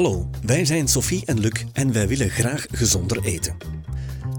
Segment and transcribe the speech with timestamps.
[0.00, 3.56] Hallo, wij zijn Sophie en Luc en wij willen graag gezonder eten.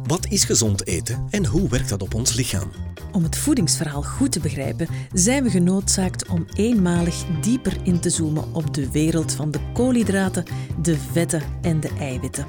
[0.04, 2.71] Wat is gezond eten en hoe werkt dat op ons lichaam?
[3.11, 8.54] Om het voedingsverhaal goed te begrijpen, zijn we genoodzaakt om eenmalig dieper in te zoomen
[8.54, 10.45] op de wereld van de koolhydraten,
[10.82, 12.46] de vetten en de eiwitten.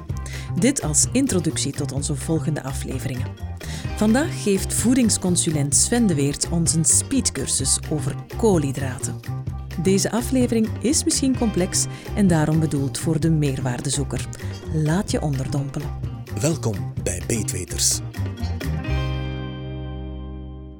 [0.59, 3.27] Dit als introductie tot onze volgende afleveringen.
[3.95, 9.42] Vandaag geeft voedingsconsulent Sven de Weert ons een speedcursus over koolhydraten.
[9.81, 14.29] Deze aflevering is misschien complex en daarom bedoeld voor de meerwaardezoeker.
[14.73, 15.89] Laat je onderdompelen.
[16.41, 17.99] Welkom bij Beetweters.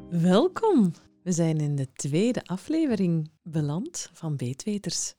[0.09, 0.93] Welkom.
[1.23, 5.13] We zijn in de tweede aflevering beland van Beetweters.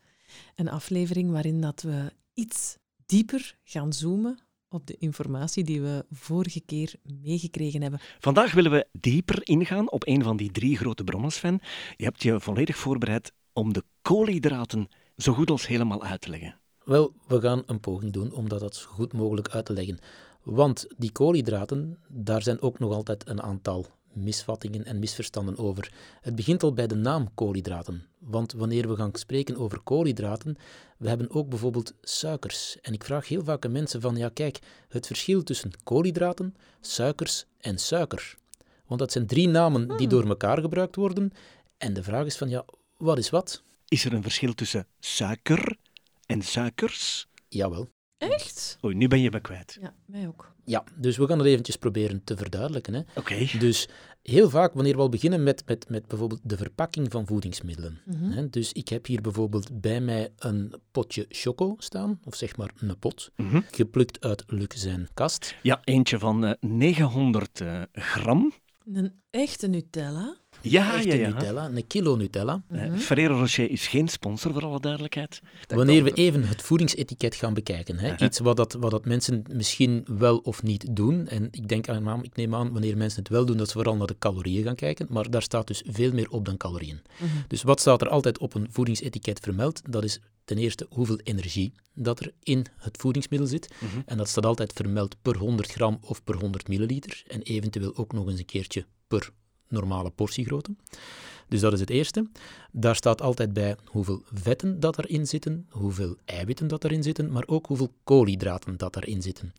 [0.55, 6.61] Een aflevering waarin dat we iets dieper gaan zoomen op de informatie die we vorige
[6.61, 8.01] keer meegekregen hebben.
[8.19, 11.61] Vandaag willen we dieper ingaan op een van die drie grote bronnen, Sven.
[11.97, 16.59] Je hebt je volledig voorbereid om de koolhydraten zo goed als helemaal uit te leggen.
[16.85, 19.99] Wel, we gaan een poging doen om dat zo goed mogelijk uit te leggen.
[20.43, 25.93] Want die koolhydraten, daar zijn ook nog altijd een aantal misvattingen en misverstanden over.
[26.21, 28.07] Het begint al bij de naam koolhydraten.
[28.19, 30.57] Want wanneer we gaan spreken over koolhydraten,
[30.99, 32.81] we hebben ook bijvoorbeeld suikers.
[32.81, 34.59] En ik vraag heel vaak aan mensen van, ja kijk,
[34.89, 38.37] het verschil tussen koolhydraten, suikers en suiker.
[38.87, 41.33] Want dat zijn drie namen die door elkaar gebruikt worden.
[41.79, 42.65] En de vraag is van, ja,
[43.05, 43.63] wat is wat?
[43.89, 45.77] Is er een verschil tussen suiker
[46.27, 47.27] en suikers?
[47.49, 47.89] Jawel.
[48.19, 48.79] Echt?
[48.85, 49.79] Oei, nu ben je me kwijt.
[49.81, 50.53] Ja, mij ook.
[50.65, 52.95] Ja, dus we gaan het eventjes proberen te verduidelijken.
[52.95, 53.01] Hè.
[53.15, 53.47] Oké.
[53.59, 53.89] Dus
[54.23, 58.01] heel vaak, wanneer we al beginnen met, met, met bijvoorbeeld de verpakking van voedingsmiddelen.
[58.05, 58.31] Mhm.
[58.31, 62.71] Hè, dus ik heb hier bijvoorbeeld bij mij een potje choco staan, of zeg maar
[62.79, 63.61] een pot, Mhm.
[63.71, 65.55] geplukt uit Luc zijn kast.
[65.63, 68.53] Ja, eentje van eh, 900 eh, gram.
[68.93, 70.37] Een echte Nutella.
[70.71, 71.29] Ja, Echte ja, ja.
[71.29, 72.63] Nutella, een kilo Nutella.
[72.69, 75.41] Eh, Ferrero Rocher is geen sponsor, voor alle duidelijkheid.
[75.69, 78.27] Wanneer we even het voedingsetiket gaan bekijken, hè, Uh-huh.
[78.29, 82.23] iets wat, dat, wat dat mensen misschien wel of niet doen, en ik, denk aan,
[82.25, 84.75] ik neem aan, wanneer mensen het wel doen, dat ze vooral naar de calorieën gaan
[84.75, 87.01] kijken, maar daar staat dus veel meer op dan calorieën.
[87.49, 89.81] Dus wat staat er altijd op een voedingsetiket vermeld?
[89.91, 93.71] Dat is ten eerste hoeveel energie dat er in het voedingsmiddel zit.
[94.07, 97.23] En dat staat altijd vermeld per 100 gram of per 100 milliliter.
[97.27, 99.31] En eventueel ook nog eens een keertje per
[99.69, 100.75] normale portiegrootte.
[101.49, 102.29] Dus dat is het eerste.
[102.73, 107.45] Daar staat altijd bij hoeveel vetten dat erin zitten, hoeveel eiwitten dat erin zitten, maar
[107.47, 109.53] ook hoeveel koolhydraten dat erin zitten.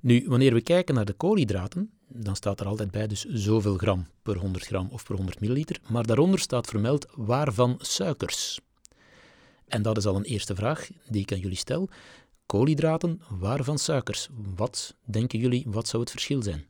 [0.00, 4.06] Nu, wanneer we kijken naar de koolhydraten, dan staat er altijd bij dus zoveel gram
[4.22, 8.60] per 100 gram of per 100 milliliter, maar daaronder staat vermeld waarvan suikers.
[9.66, 11.88] En dat is al een eerste vraag die ik aan jullie stel.
[12.46, 14.28] Koolhydraten, waarvan suikers?
[14.56, 16.66] Wat denken jullie, wat zou het verschil zijn?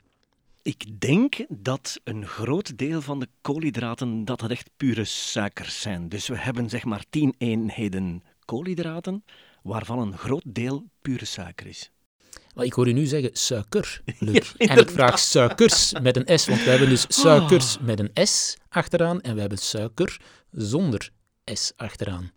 [0.62, 6.08] Ik denk dat een groot deel van de koolhydraten dat het echt pure suikers zijn.
[6.08, 9.24] Dus we hebben zeg maar 10 eenheden koolhydraten,
[9.62, 11.90] waarvan een groot deel pure suiker is.
[12.54, 14.02] Maar ik hoor je nu zeggen suiker.
[14.18, 18.26] Ja, en ik vraag suikers met een S, want we hebben dus suikers met een
[18.26, 21.10] S achteraan en we hebben suiker zonder
[21.44, 22.30] S achteraan.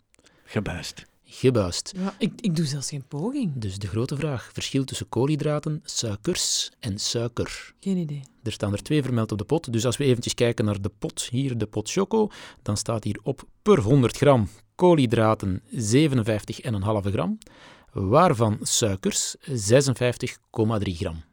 [0.46, 1.04] Gebuist.
[1.38, 1.94] Gebuist.
[1.98, 3.52] Ja, ik, ik doe zelfs geen poging.
[3.56, 7.74] Dus de grote vraag, verschil tussen koolhydraten, suikers en suiker.
[7.80, 8.22] Geen idee.
[8.44, 9.74] Er staan er twee vermeld op de pot.
[9.74, 12.30] Dus als we eventjes kijken naar de pot, hier de pot choco,
[12.62, 15.78] dan staat hier op per 100 gram koolhydraten 57,5
[17.02, 17.38] gram,
[17.92, 19.54] waarvan suikers 56,3
[20.82, 21.24] gram.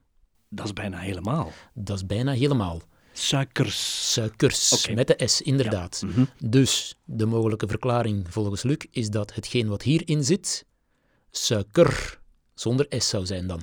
[0.48, 1.50] Dat is bijna helemaal.
[1.74, 2.80] Dat is bijna helemaal.
[3.12, 4.12] Suikers.
[4.12, 6.02] Suikers, met de S, inderdaad.
[6.06, 6.24] Mhm.
[6.44, 10.66] Dus de mogelijke verklaring volgens Luc is dat hetgeen wat hierin zit,
[11.30, 12.20] suiker
[12.54, 13.62] zonder S zou zijn dan.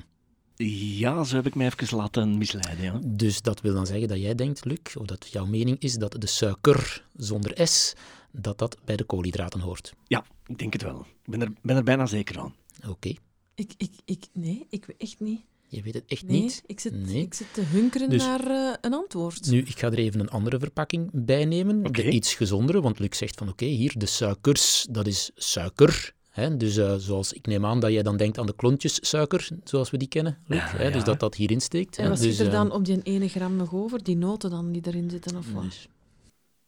[0.96, 2.84] Ja, zo heb ik mij even laten misleiden.
[2.84, 3.00] Ja.
[3.04, 6.16] Dus dat wil dan zeggen dat jij denkt, Luc, of dat jouw mening is dat
[6.20, 7.92] de suiker zonder S,
[8.32, 9.94] dat dat bij de koolhydraten hoort.
[10.06, 11.06] ja, ik denk het wel.
[11.24, 12.54] Ik ben er, ben er bijna zeker van.
[12.88, 13.14] Oké,
[13.54, 15.40] Ik, ik, ik, nee, ik weet echt niet.
[15.70, 16.62] Je weet het echt Nee, niet.
[16.66, 17.22] Ik, zit, Nee.
[17.22, 19.46] ik zit te hunkeren Dus- naar eh, een antwoord.
[19.50, 23.16] Nu, ik ga er even een andere verpakking bij nemen, de iets gezondere, want Luc
[23.16, 26.12] zegt van oké, hier, de suikers, dat is suiker.
[26.30, 26.56] Hè?
[26.56, 29.96] Dus eh, zoals ik neem aan dat jij dan denkt aan de klontjessuiker, zoals we
[29.96, 30.58] die kennen, Luc.
[30.58, 30.90] Ja, hè?
[30.90, 31.98] Dus dat dat hierin steekt.
[31.98, 34.02] en wat dus, zit er eh, dan op die ene gram nog over?
[34.02, 35.62] Die noten dan die erin zitten of wat?
[35.62, 35.88] dus-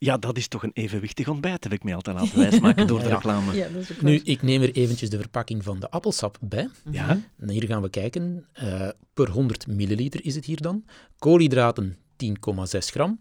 [0.03, 3.05] Ja, dat is toch een evenwichtig ontbijt, heb ik mij altijd laten wijsmaken door de
[3.09, 3.13] Ja.
[3.15, 3.55] reclame.
[3.55, 6.69] Ja, dat is ook Nu, ik neem er eventjes de verpakking van de appelsap bij.
[6.91, 7.19] Ja?
[7.37, 8.45] En hier gaan we kijken.
[8.53, 10.85] eh, per 100 milliliter is het hier dan.
[11.17, 13.19] Koolhydraten 10,6 gram.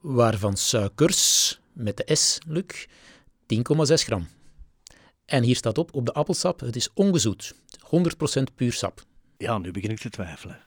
[0.00, 2.86] Waarvan suikers, met de S, Luc,
[3.46, 4.26] 10,6 gram.
[5.24, 7.54] En hier staat op, op de appelsap, het is ongezoet.
[8.38, 9.04] 100% puur sap.
[9.36, 10.60] Ja, nu begin ik te twijfelen.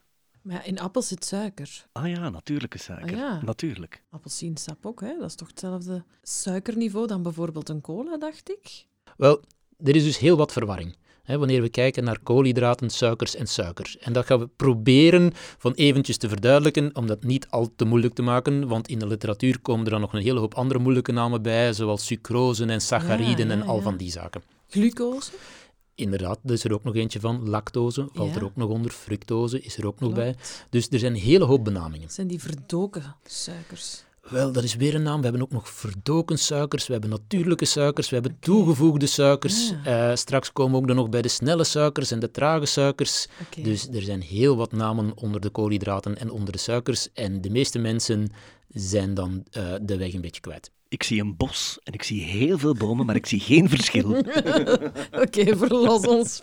[0.45, 1.86] Maar in appels zit suiker.
[1.92, 3.13] Ah ja, natuurlijke suiker.
[3.13, 3.42] Ah ja.
[3.45, 4.03] Natuurlijk.
[4.09, 5.18] Appelsiensap ook, hè?
[5.19, 8.86] dat is toch hetzelfde suikerniveau dan bijvoorbeeld een cola, dacht ik?
[9.18, 9.42] Wel,
[9.83, 10.95] er is dus heel wat verwarring.
[11.24, 13.95] Hè, wanneer we kijken naar koolhydraten, suikers en suiker.
[14.00, 18.13] En dat gaan we proberen van eventjes te verduidelijken, om dat niet al te moeilijk
[18.13, 21.12] te maken, want in de literatuur komen er dan nog een hele hoop andere moeilijke
[21.12, 23.81] namen bij, zoals sucrose en sacchariden Ja, ja, en al ja.
[23.81, 24.42] van die zaken.
[24.68, 25.31] Glucose?
[25.95, 27.50] Inderdaad, er is er ook nog eentje van.
[27.50, 28.36] Lactose valt Ja.
[28.36, 28.92] er ook nog onder.
[28.92, 30.36] Fructose is er ook nog bij.
[30.69, 32.09] Dus er zijn een hele hoop benamingen.
[32.09, 34.03] Zijn die verdoken suikers.
[34.30, 35.18] Wel, dat is weer een naam.
[35.18, 39.71] We hebben ook nog verdoken suikers, we hebben natuurlijke suikers, we hebben toegevoegde suikers.
[39.86, 40.09] Ah.
[40.09, 43.27] Eh, straks komen we ook nog bij de snelle suikers en de trage suikers.
[43.63, 47.07] Dus er zijn heel wat namen onder de koolhydraten en onder de suikers.
[47.13, 48.27] En de meeste mensen
[48.75, 50.72] zijn dan eh, de weg een beetje kwijt.
[50.88, 54.10] Ik zie een bos en ik zie heel veel bomen, maar ik zie geen verschil.
[55.24, 56.42] Oké, verlos ons.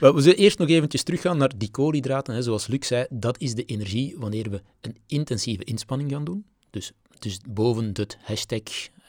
[0.00, 2.34] Maar we zullen eerst nog eventjes teruggaan naar die koolhydraten.
[2.34, 2.42] Hè.
[2.42, 6.44] Zoals Luc zei, dat is de energie wanneer we een intensieve inspanning gaan doen.
[6.70, 8.62] Dus, dus boven het hashtag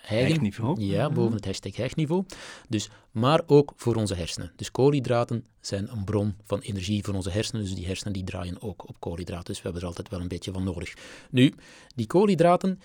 [0.07, 0.27] hijgen.
[0.27, 0.81] Hijgniveau.
[0.81, 2.25] Ja, boven het hashtag hijgniveau.
[2.69, 4.51] Dus, maar ook voor onze hersenen.
[4.55, 7.61] Dus koolhydraten zijn een bron van energie voor onze hersenen.
[7.61, 9.45] Dus die hersenen die draaien ook op koolhydraten.
[9.45, 10.93] Dus we hebben er altijd wel een beetje van nodig.
[11.29, 11.53] Nu,
[11.95, 12.79] die koolhydraten,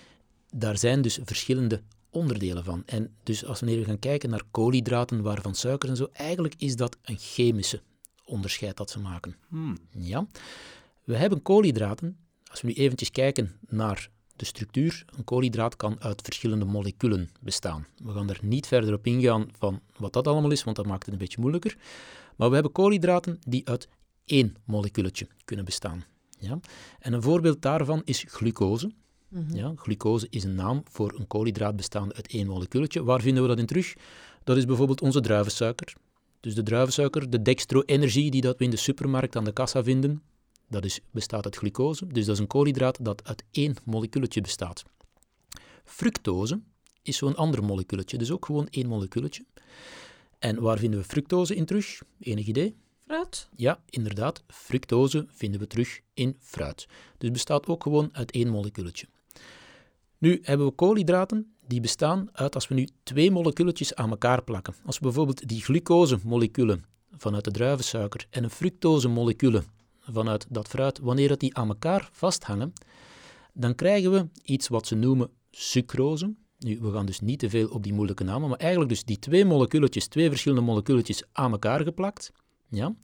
[0.57, 2.83] daar zijn dus verschillende onderdelen van.
[2.87, 6.77] En dus als wanneer we gaan kijken naar koolhydraten, waarvan suiker en zo, eigenlijk is
[6.77, 7.83] dat een chemische
[8.25, 9.37] onderscheid dat ze maken.
[9.49, 9.79] Hmm.
[9.91, 10.27] Ja.
[11.05, 12.17] We hebben koolhydraten.
[12.51, 17.87] Als we nu eventjes kijken naar de structuur, een koolhydraat kan uit verschillende moleculen bestaan.
[18.05, 21.05] We gaan er niet verder op ingaan van wat dat allemaal is, want dat maakt
[21.05, 21.77] het een beetje moeilijker.
[22.37, 23.89] Maar we hebben koolhydraten die uit
[24.25, 26.05] één moleculetje kunnen bestaan.
[26.39, 26.61] Ja?
[26.99, 28.91] En een voorbeeld daarvan is glucose.
[29.53, 33.05] Ja, glucose is een naam voor een koolhydraat bestaande uit één moleculetje.
[33.05, 33.95] Waar vinden we dat in terug?
[34.45, 35.93] Dat is bijvoorbeeld onze druivensuiker.
[36.41, 40.23] Dus de druivensuiker, de dextro-energie die dat we in de supermarkt aan de kassa vinden,
[40.71, 42.07] dat is, bestaat uit glucose.
[42.07, 44.83] Dus dat is een koolhydraat dat uit één moleculetje bestaat.
[45.85, 46.61] Fructose
[47.03, 49.45] is zo'n ander moleculetje, dus ook gewoon één moleculetje.
[50.39, 52.03] En waar vinden we fructose in terug?
[52.21, 52.77] Enig idee?
[53.07, 53.49] Fruit?
[53.57, 56.89] Ja, inderdaad, fructose vinden we terug in fruit.
[57.19, 59.07] Dus bestaat ook gewoon uit één moleculetje.
[60.19, 64.75] Nu hebben we koolhydraten die bestaan uit als we nu twee moleculetjes aan elkaar plakken.
[64.85, 66.85] Als we bijvoorbeeld die glucose-moleculen
[67.17, 69.65] vanuit de druivensuiker en een fructose-moleculen
[70.01, 72.73] vanuit dat fruit, wanneer dat die aan elkaar vasthangen,
[73.53, 76.35] dan krijgen we iets wat ze noemen sucrose.
[76.59, 79.19] Nu, we gaan dus niet te veel op die moeilijke namen, maar eigenlijk dus die
[79.19, 82.33] twee moleculetjes, twee verschillende moleculetjes aan elkaar geplakt,
[82.69, 82.95] ja,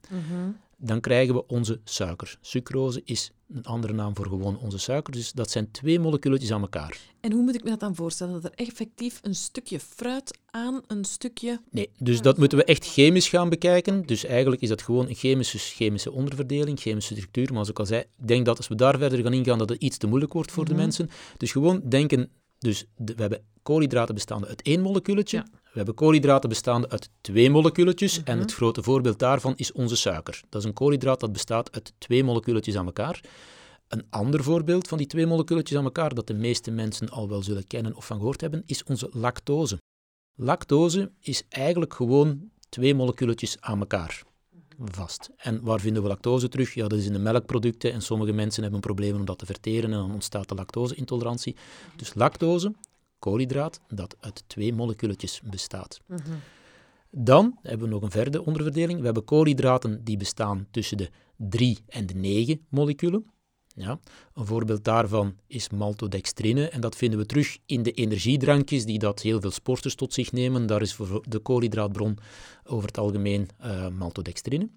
[0.77, 2.39] dan krijgen we onze suiker.
[2.41, 6.61] Sucrose is een andere naam voor gewoon onze suiker, dus dat zijn twee moleculetjes aan
[6.61, 6.99] elkaar.
[7.21, 8.33] En hoe moet ik me dat dan voorstellen?
[8.33, 11.61] Dat er effectief een stukje fruit aan een stukje...
[11.71, 14.07] Nee, dus dat moeten we echt chemisch gaan bekijken.
[14.07, 17.49] Dus eigenlijk is dat gewoon een chemische, chemische onderverdeling, chemische structuur.
[17.51, 19.69] Maar als ik al zei, ik denk dat als we daar verder gaan ingaan, dat
[19.69, 21.09] het iets te moeilijk wordt voor de mensen.
[21.37, 25.37] Dus gewoon denken, dus de- we hebben koolhydraten bestaande uit één moleculetje.
[25.37, 25.47] Ja.
[25.77, 28.23] We hebben koolhydraten bestaande uit twee moleculetjes.
[28.23, 30.43] En het grote voorbeeld daarvan is onze suiker.
[30.49, 33.21] Dat is een koolhydraat dat bestaat uit twee moleculetjes aan elkaar.
[33.89, 37.43] Een ander voorbeeld van die twee moleculetjes aan elkaar, dat de meeste mensen al wel
[37.43, 39.81] zullen kennen of van gehoord hebben, is onze lactose.
[40.35, 44.23] Lactose is eigenlijk gewoon twee moleculetjes aan elkaar
[44.79, 45.31] vast.
[45.37, 46.75] En waar vinden we lactose terug?
[46.75, 49.93] Ja, dat is in de melkproducten en sommige mensen hebben problemen om dat te verteren
[49.93, 51.57] en dan ontstaat de lactose-intolerantie.
[51.97, 52.73] Dus lactose,
[53.31, 56.01] koolhydraat, dat uit twee moleculetjes bestaat.
[57.11, 58.99] Dan hebben we nog een verder onderverdeling.
[58.99, 63.25] We hebben koolhydraten die bestaan tussen de 3 en de 9 moleculen.
[63.75, 63.99] Ja,
[64.35, 69.21] een voorbeeld daarvan is maltodextrine en dat vinden we terug in de energiedrankjes die dat
[69.23, 70.67] heel veel sporters tot zich nemen.
[70.67, 72.19] Daar is voor de koolhydraatbron
[72.65, 74.69] over het algemeen eh, maltodextrine.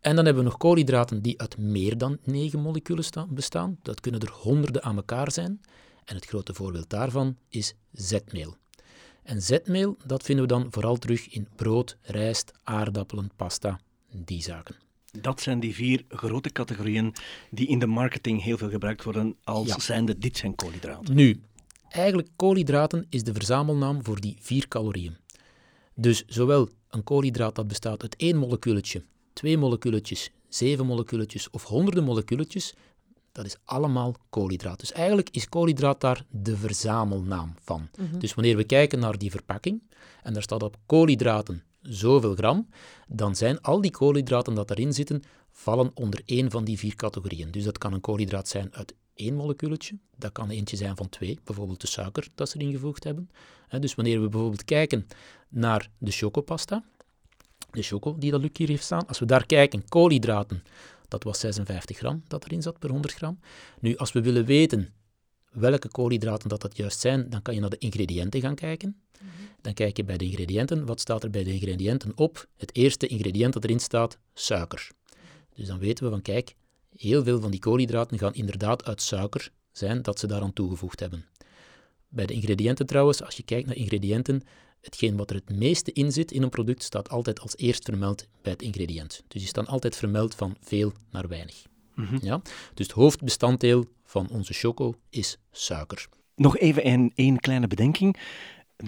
[0.00, 3.78] En dan hebben we nog koolhydraten die uit meer dan 9 moleculen sta- bestaan.
[3.82, 5.60] Dat kunnen er honderden aan elkaar zijn.
[6.04, 8.56] En het grote voorbeeld daarvan is zetmeel.
[9.22, 13.80] En zetmeel, dat vinden we dan vooral terug in brood, rijst, aardappelen, pasta,
[14.12, 14.76] die zaken.
[15.20, 17.14] Dat zijn die vier grote categorieën
[17.50, 19.78] die in de marketing heel veel gebruikt worden als Ja.
[19.78, 21.14] zijnde dit zijn koolhydraten.
[21.14, 21.40] Nu,
[21.88, 25.16] eigenlijk koolhydraten is de verzamelnaam voor die vier calorieën.
[25.94, 32.04] Dus zowel een koolhydraat dat bestaat uit één moleculetje, twee moleculetjes, zeven moleculetjes of honderden
[32.04, 32.74] moleculetjes,
[33.32, 34.80] dat is allemaal koolhydraat.
[34.80, 37.88] Dus eigenlijk is koolhydraat daar de verzamelnaam van.
[38.18, 39.82] Dus wanneer we kijken naar die verpakking
[40.22, 42.68] en daar staat op koolhydraten zoveel gram,
[43.08, 47.50] dan zijn al die koolhydraten dat erin zitten, vallen onder één van die vier categorieën.
[47.50, 51.38] Dus dat kan een koolhydraat zijn uit één moleculetje, dat kan eentje zijn van twee,
[51.44, 53.30] bijvoorbeeld de suiker dat ze erin gevoegd hebben.
[53.80, 55.06] Dus wanneer we bijvoorbeeld kijken
[55.48, 56.84] naar de chocopasta,
[57.70, 60.62] de choco die dat Luc hier heeft staan, als we daar kijken, koolhydraten,
[61.10, 63.40] dat was 56 gram dat erin zat per 100 gram.
[63.80, 64.92] Nu, als we willen weten
[65.50, 69.00] welke koolhydraten dat, dat juist zijn, dan kan je naar de ingrediënten gaan kijken.
[69.60, 70.86] Dan kijk je bij de ingrediënten.
[70.86, 72.46] Wat staat er bij de ingrediënten op?
[72.56, 74.90] Het eerste ingrediënt dat erin staat, suiker.
[75.54, 76.54] Dus dan weten we van, kijk,
[76.96, 81.24] heel veel van die koolhydraten gaan inderdaad uit suiker zijn dat ze daaraan toegevoegd hebben.
[82.08, 84.42] Bij de ingrediënten trouwens, als je kijkt naar ingrediënten,
[84.80, 88.26] hetgeen wat er het meeste in zit in een product staat altijd als eerst vermeld
[88.42, 89.22] bij het ingrediënt.
[89.28, 91.62] Dus die staan altijd vermeld van veel naar weinig.
[92.20, 92.42] ja?
[92.74, 96.06] Dus het hoofdbestanddeel van onze choco is suiker.
[96.34, 98.16] Nog even een, één kleine bedenking.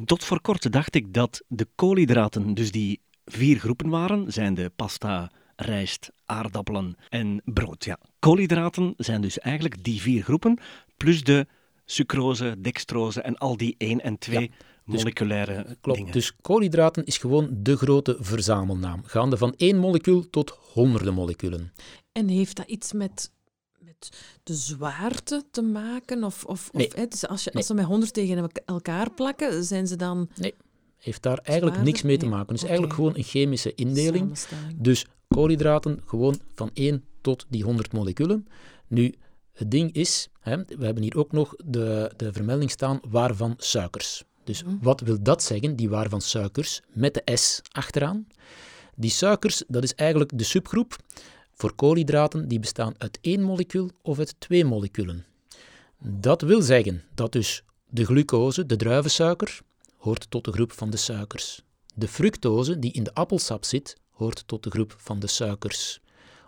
[0.05, 4.73] Tot voor kort dacht ik dat de koolhydraten dus die vier groepen waren, zijn de
[4.77, 7.85] pasta, rijst, aardappelen en brood.
[7.85, 10.59] Ja, koolhydraten zijn dus eigenlijk die vier groepen,
[10.97, 11.47] plus de
[11.85, 14.51] sucrose, dextrose en al die 1 en 2
[14.99, 15.99] moleculaire Klopt.
[15.99, 16.13] dingen.
[16.13, 21.73] Dus koolhydraten is gewoon de grote verzamelnaam, gaande van één molecuul tot honderden moleculen.
[22.13, 23.31] En heeft dat iets met,
[23.79, 24.09] met
[24.43, 26.25] de zwaarte te maken?
[26.25, 26.87] Of, of, Nee.
[26.87, 27.59] of hè, dus als, je, Nee.
[27.59, 30.29] als ze met honderd tegen elka- elkaar plakken, zijn ze dan
[30.99, 31.83] Heeft daar eigenlijk Zwaarder?
[31.85, 32.35] niks mee te Nee.
[32.35, 32.49] maken.
[32.49, 32.71] Het is Oké.
[32.73, 34.39] eigenlijk gewoon een chemische indeling.
[34.77, 38.47] Dus koolhydraten gewoon van 1 tot die 100 moleculen.
[38.89, 39.15] Nu,
[39.53, 44.25] het ding is, hè, we hebben hier ook nog de, de vermelding staan waarvan suikers.
[44.45, 44.77] Dus Mhm.
[44.81, 48.27] wat wil dat zeggen, die waarvan suikers, met de S achteraan?
[48.97, 50.97] Die suikers, dat is eigenlijk de subgroep
[51.55, 55.25] voor koolhydraten die bestaan uit één molecuul of uit twee moleculen.
[55.99, 59.61] Dat wil zeggen dat dus de glucose, de druivensuiker,
[59.97, 61.63] hoort tot de groep van de suikers.
[61.95, 66.01] De fructose, die in de appelsap zit, hoort tot de groep van de suikers.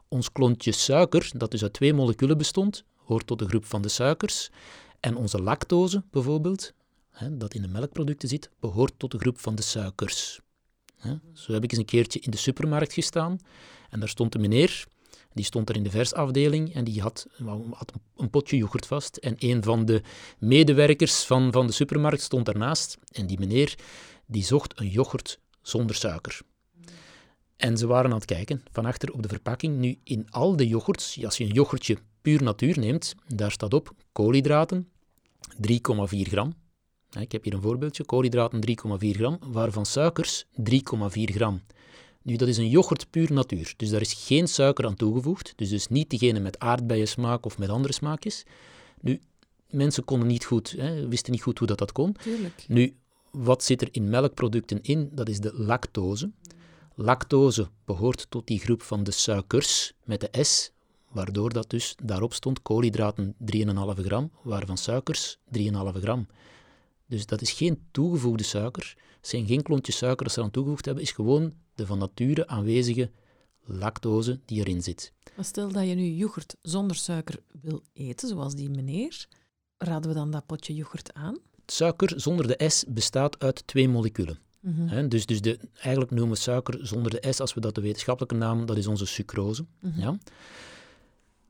[0.08, 3.88] Ons klontje suiker, dat dus uit twee moleculen bestond, hoort tot de groep van de
[3.88, 4.50] suikers.
[5.00, 6.72] En onze lactose, bijvoorbeeld,
[7.14, 10.40] hè, dat in de melkproducten zit, behoort tot de groep van de suikers.
[10.96, 13.38] Hè, Zo heb ik eens een keertje in de supermarkt gestaan
[13.90, 14.86] en daar stond een meneer,
[15.32, 17.26] die stond er in de versafdeling en die had,
[18.16, 19.16] een potje yoghurt vast.
[19.16, 20.02] En een van de
[20.38, 23.74] medewerkers van, van de supermarkt stond daarnaast en die meneer
[24.26, 26.40] die zocht een yoghurt zonder suiker.
[27.56, 29.76] En ze waren aan het kijken van achter op de verpakking.
[29.76, 33.92] Nu, in al de yoghurts, als je een yoghurtje puur natuur neemt, daar staat op
[34.12, 34.88] koolhydraten
[35.56, 35.76] 3,4
[36.08, 36.54] gram.
[37.20, 40.50] Ik heb hier een voorbeeldje, koolhydraten 3,4 gram, waarvan suikers 3,4
[41.10, 41.62] gram.
[42.22, 45.52] Nu, dat is een yoghurt puur natuur, dus daar is geen suiker aan toegevoegd.
[45.56, 48.44] Dus, dus niet diegene met aardbeiensmaak of met andere smaakjes.
[49.00, 49.20] Nu,
[49.70, 52.16] mensen konden niet goed, hè, wisten niet goed hoe dat, dat kon.
[52.22, 52.64] Tuurlijk.
[52.68, 52.96] Nu,
[53.30, 55.10] wat zit er in melkproducten in?
[55.12, 56.30] Dat is de lactose.
[56.94, 60.70] Lactose behoort tot die groep van de suikers met de S,
[61.10, 65.62] waardoor dat dus daarop stond koolhydraten 3,5 gram, waarvan suikers 3,5
[66.00, 66.26] gram.
[67.06, 70.84] Dus dat is geen toegevoegde suiker, het zijn geen klontjes suiker dat ze aan toegevoegd
[70.84, 73.10] hebben, is gewoon de van nature aanwezige
[73.64, 75.12] lactose die erin zit.
[75.36, 79.26] Maar stel dat je nu yoghurt zonder suiker wil eten, zoals die meneer,
[79.78, 81.38] raden we dan dat potje yoghurt aan?
[81.66, 84.38] Suiker zonder de S bestaat uit twee moleculen.
[84.60, 85.08] Mhm.
[85.08, 88.36] Dus dus de, eigenlijk noemen we suiker zonder de S, als we dat de wetenschappelijke
[88.36, 89.64] naam, dat is onze sucrose.
[89.80, 90.00] Mhm.
[90.00, 90.18] Ja.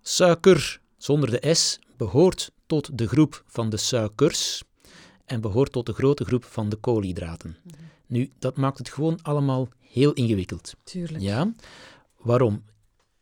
[0.00, 4.62] Suiker zonder de S behoort tot de groep van de suikers
[5.24, 7.56] en behoort tot de grote groep van de koolhydraten.
[7.62, 7.74] Mhm.
[8.06, 10.74] Nu, dat maakt het gewoon allemaal heel ingewikkeld.
[10.84, 11.22] Tuurlijk.
[11.22, 11.52] Ja.
[12.16, 12.62] Waarom?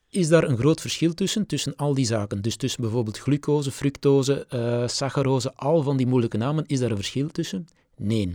[0.09, 2.42] Is daar een groot verschil tussen, tussen al die zaken?
[2.42, 6.97] Dus tussen bijvoorbeeld glucose, fructose, eh saccharose, al van die moeilijke namen, is daar een
[6.97, 7.66] verschil tussen?
[7.97, 8.35] Nee.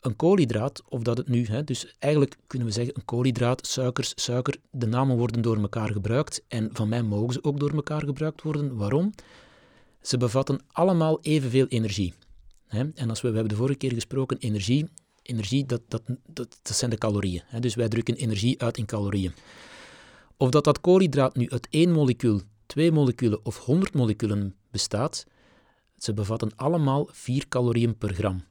[0.00, 4.12] Een koolhydraat, of dat het nu, hè, dus eigenlijk kunnen we zeggen een koolhydraat, suikers,
[4.14, 8.04] suiker, de namen worden door elkaar gebruikt en van mij mogen ze ook door elkaar
[8.04, 8.76] gebruikt worden.
[8.76, 9.12] Waarom?
[10.00, 12.14] Ze bevatten allemaal evenveel energie.
[12.74, 12.84] Hè?
[12.94, 14.88] En als we, we hebben de vorige keer gesproken, energie,
[15.22, 17.42] energie dat, dat, dat, dat zijn de calorieën.
[17.46, 17.60] Hè?
[17.60, 19.32] Dus wij drukken energie uit in calorieën.
[20.36, 25.24] Of dat dat koolhydraat nu uit één molecuul, twee moleculen of 100 moleculen bestaat,
[25.96, 28.44] ze bevatten allemaal 4 calorieën per gram.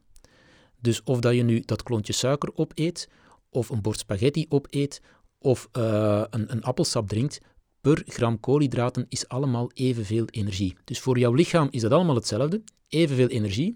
[0.82, 3.10] Dus of dat je nu dat klontje suiker opeet,
[3.50, 5.02] of een bord spaghetti opeet,
[5.38, 7.40] of eh, een, een appelsap drinkt,
[7.82, 10.76] per gram koolhydraten is allemaal evenveel energie.
[10.84, 13.76] Dus voor jouw lichaam is dat allemaal hetzelfde, evenveel energie.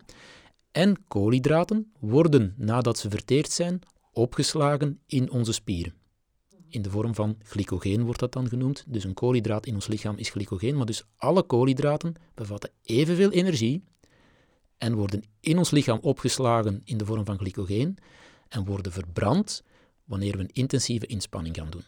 [0.78, 3.80] En koolhydraten worden, nadat ze verteerd zijn,
[4.12, 5.94] opgeslagen in onze spieren.
[6.70, 8.84] In de vorm van glycogeen wordt dat dan genoemd.
[8.88, 13.84] Dus een koolhydraat in ons lichaam is glycogeen, maar dus alle koolhydraten bevatten evenveel energie
[14.78, 17.98] en worden in ons lichaam opgeslagen in de vorm van glycogeen
[18.48, 19.64] en worden verbrand
[20.04, 21.86] wanneer we een intensieve inspanning gaan doen.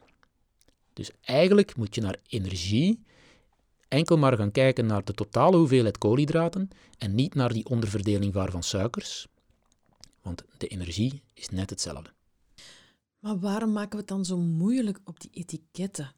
[0.93, 3.03] Dus eigenlijk moet je naar energie
[3.89, 8.63] enkel maar gaan kijken naar de totale hoeveelheid koolhydraten en niet naar die onderverdeling waarvan
[8.63, 9.27] suikers,
[10.22, 12.13] want de energie is net hetzelfde.
[13.19, 16.13] Maar waarom maken we het dan zo moeilijk op die etiketten?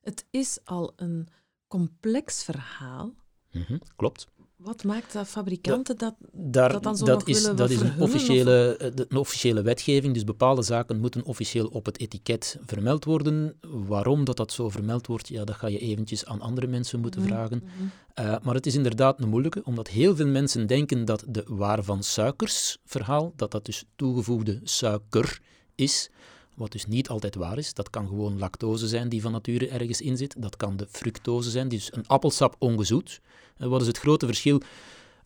[0.00, 1.28] Het is al een
[1.68, 3.14] complex verhaal.
[3.52, 4.28] Mhm, klopt.
[4.56, 8.02] Wat maakt dat fabrikanten dat, Daar, dat dan zo dat is, dat is een verhullen,
[8.02, 13.04] of- officiële, eh, een officiële wetgeving, dus bepaalde zaken moeten officieel op het etiket vermeld
[13.04, 13.56] worden.
[13.70, 17.20] Waarom dat dat zo vermeld wordt, ja, dat ga je eventjes aan andere mensen moeten
[17.20, 17.62] Mhm, vragen.
[17.64, 17.86] mhm.
[18.14, 21.82] Eh, maar het is inderdaad een moeilijke, omdat heel veel mensen denken dat de waar
[21.84, 25.40] van suikers verhaal, dat dat dus toegevoegde suiker
[25.74, 26.10] is,
[26.56, 27.74] wat dus niet altijd waar is.
[27.74, 30.34] Dat kan gewoon lactose zijn die van nature ergens in zit.
[30.38, 33.20] Dat kan de fructose zijn, dus een appelsap ongezoet.
[33.56, 34.60] En wat is het grote verschil?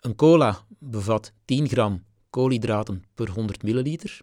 [0.01, 4.21] Een cola bevat 10 gram koolhydraten per 100 milliliter,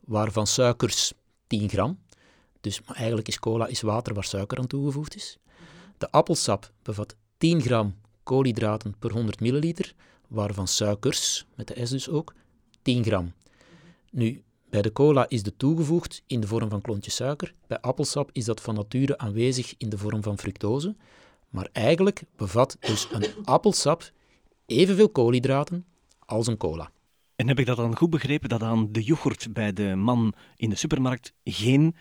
[0.00, 1.12] waarvan suikers
[1.46, 1.98] 10 gram.
[2.60, 5.38] Dus eigenlijk is cola is water waar suiker aan toegevoegd is.
[5.98, 9.94] De appelsap bevat 10 gram koolhydraten per 100 milliliter,
[10.28, 12.34] waarvan suikers, met de S dus ook,
[12.82, 13.32] 10 gram.
[14.10, 17.54] Nu, bij de cola is de toegevoegd in de vorm van klontjes suiker.
[17.66, 20.96] Bij appelsap is dat van nature aanwezig in de vorm van fructose.
[21.48, 24.10] Maar eigenlijk bevat dus een appelsap
[24.66, 25.84] evenveel koolhydraten
[26.18, 26.90] als een cola.
[27.36, 30.70] En heb ik dat dan goed begrepen dat aan de yoghurt bij de man in
[30.70, 31.94] de supermarkt geen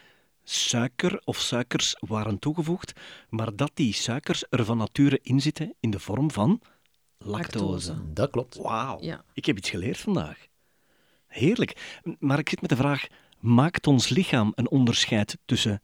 [0.44, 2.94] suiker of suikers waren toegevoegd,
[3.30, 6.62] maar dat die suikers er van nature in zitten in de vorm van
[7.18, 7.66] lactose.
[7.66, 8.14] Lactose.
[8.14, 8.56] Dat klopt.
[8.58, 9.24] Wauw, Ja.
[9.34, 10.48] ik heb iets geleerd vandaag.
[11.30, 12.02] Heerlijk.
[12.20, 13.08] Maar ik zit met de vraag,
[13.40, 15.82] maakt ons lichaam een onderscheid tussen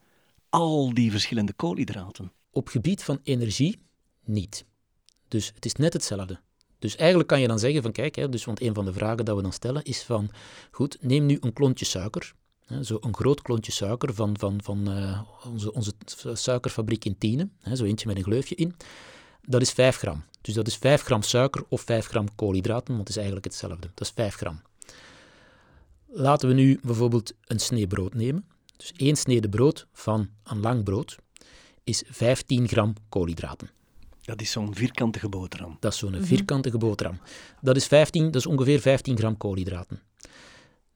[0.49, 2.31] al die verschillende koolhydraten?
[2.51, 3.79] Op gebied van energie
[4.23, 4.65] niet.
[5.27, 6.39] Dus het is net hetzelfde.
[6.79, 9.25] Dus eigenlijk kan je dan zeggen van kijk, hè, dus, want een van de vragen
[9.25, 10.29] dat we dan stellen is van
[10.71, 12.33] goed, neem nu een klontje suiker.
[12.65, 15.21] Hè, zo een groot klontje suiker van, van, van eh,
[15.51, 15.93] onze, onze
[16.33, 17.49] suikerfabriek in Tiene.
[17.59, 18.75] Hè, zo eentje met een gleufje in.
[19.41, 20.23] Dat is 5 gram.
[20.41, 23.89] Dus dat is 5 gram suiker of 5 gram koolhydraten, want het is eigenlijk hetzelfde.
[23.93, 24.61] Dat is 5 gram.
[26.17, 28.45] Laten we nu bijvoorbeeld een snee brood nemen.
[28.77, 31.17] Dus één snede brood van een lang brood
[31.83, 33.69] is 15 gram koolhydraten.
[34.21, 35.77] Dat is zo'n vierkantige boterham.
[35.79, 37.19] Dat is zo'n vierkantige boterham.
[37.61, 40.01] Dat is, 15, dat is ongeveer 15 gram koolhydraten.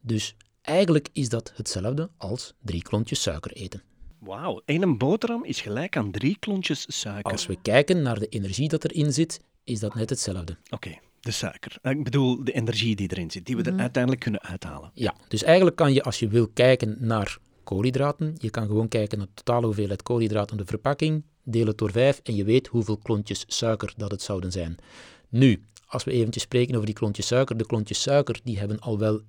[0.02, 3.84] Dus eigenlijk is dat hetzelfde als drie klontjes suiker eten.
[4.20, 7.32] Wauw, één boterham is gelijk aan drie klontjes suiker.
[7.32, 10.58] Als we kijken naar de energie dat erin zit, is dat net hetzelfde.
[10.70, 11.78] Oké, de suiker.
[11.82, 14.92] Eh, Ik bedoel de energie die erin zit, die we er uiteindelijk kunnen uithalen.
[14.94, 19.18] Ja, dus eigenlijk kan je als je wil kijken naar koolhydraten, je kan gewoon kijken
[19.18, 22.68] naar de totale hoeveelheid koolhydraten in de verpakking, deel het door 5 en je weet
[22.68, 24.78] hoeveel klontjes suiker dat het zouden zijn.
[25.30, 28.98] Nu, als we eventjes spreken over die klontjes suiker, de klontjes suiker die hebben al
[29.00, 29.22] wel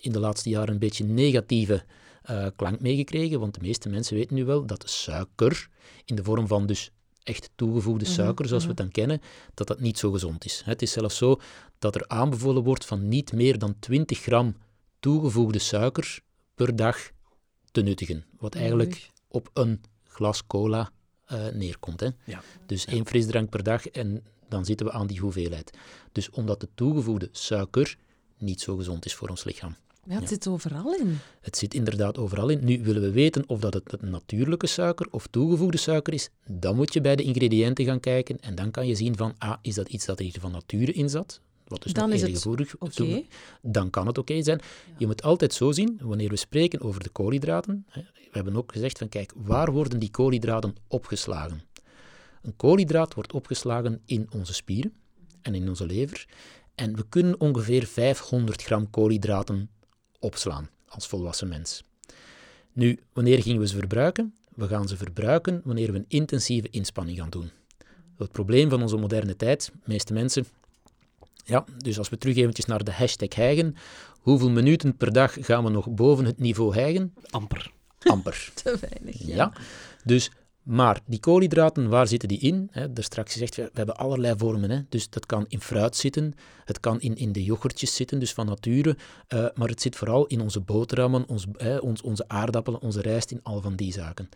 [0.00, 1.84] in de laatste jaren een beetje negatieve
[2.22, 5.68] eh, klank meegekregen, want de meeste mensen weten nu wel dat suiker
[6.04, 6.90] in de vorm van dus
[7.24, 9.20] echt toegevoegde suiker, zoals we het dan kennen,
[9.54, 10.62] dat dat niet zo gezond is.
[10.64, 11.40] Het is zelfs zo
[11.78, 14.56] dat er aanbevolen wordt van niet meer dan 20 gram
[15.00, 16.20] toegevoegde suiker
[16.54, 17.10] per dag
[17.70, 18.24] te nuttigen.
[18.38, 20.90] Wat eigenlijk op een glas cola
[21.24, 22.00] eh, neerkomt.
[22.00, 22.08] Hè.
[22.24, 22.42] Ja.
[22.66, 25.78] Dus één frisdrank per dag en dan zitten we aan die hoeveelheid.
[26.12, 27.96] Dus omdat de toegevoegde suiker
[28.38, 29.76] niet zo gezond is voor ons lichaam.
[30.06, 31.18] Ja, het zit overal in.
[31.40, 32.64] Het zit inderdaad overal in.
[32.64, 36.28] Nu willen we weten of dat het natuurlijke suiker of toegevoegde suiker is.
[36.46, 39.56] Dan moet je bij de ingrediënten gaan kijken en dan kan je zien van, ah,
[39.62, 41.40] is dat iets dat er van nature in zat?
[41.64, 42.46] Wat dus Dan is het
[42.78, 43.22] Oké.
[43.62, 44.60] dan kan het oké zijn.
[44.98, 48.72] Je moet altijd zo zien, wanneer we spreken over de koolhydraten, hè, we hebben ook
[48.72, 51.62] gezegd van kijk, waar worden die koolhydraten opgeslagen?
[52.42, 54.92] Een koolhydraat wordt opgeslagen in onze spieren
[55.42, 56.26] en in onze lever
[56.74, 59.70] en we kunnen ongeveer 500 gram koolhydraten
[60.24, 61.84] opslaan als volwassen mens.
[62.72, 64.34] Nu, wanneer gingen we ze verbruiken?
[64.54, 67.50] We gaan ze verbruiken wanneer we een intensieve inspanning gaan doen.
[68.18, 70.46] Het probleem van onze moderne tijd, de meeste mensen,
[71.44, 73.76] ja, dus als we terug eventjes naar de hashtag hijgen,
[74.20, 77.14] hoeveel minuten per dag gaan we nog boven het niveau hijgen?
[77.30, 77.70] Amper.
[77.98, 78.50] Amper.
[78.62, 79.26] Te weinig.
[79.26, 79.34] Ja.
[79.34, 79.52] Ja.
[80.04, 80.30] Dus,
[80.64, 82.68] maar die koolhydraten, waar zitten die in?
[82.70, 84.70] Hè, daar straks gezegd, we, hebben allerlei vormen.
[84.70, 84.80] Hè.
[84.88, 88.46] Dus dat kan in fruit zitten, het kan in, in de yoghurtjes zitten, dus van
[88.46, 88.96] nature.
[89.26, 91.46] eh, maar het zit vooral in onze boterhammen, ons,
[91.80, 94.28] ons, onze aardappelen, onze rijst, in al van die zaken.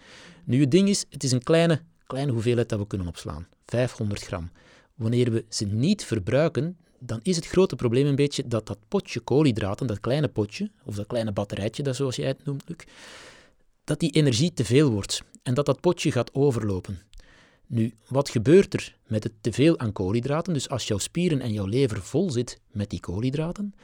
[0.44, 3.46] Nu, het ding is, het is een kleine, kleine hoeveelheid dat we kunnen opslaan.
[3.66, 4.50] 500 gram.
[4.94, 9.20] Wanneer we ze niet verbruiken, dan is het grote probleem een beetje dat dat potje
[9.20, 12.78] koolhydraten, dat kleine potje, of dat kleine batterijtje, dat zoals jij het noemt, Luc,
[13.84, 17.02] dat die energie te veel wordt en dat dat potje gaat overlopen.
[17.66, 20.52] Nu, wat gebeurt er met het teveel aan koolhydraten?
[20.52, 23.74] Dus als jouw spieren en jouw lever vol zit met die koolhydraten,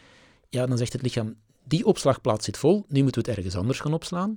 [0.49, 3.81] ja, dan zegt het lichaam, die opslagplaats zit vol, nu moeten we het ergens anders
[3.81, 4.35] gaan opslaan.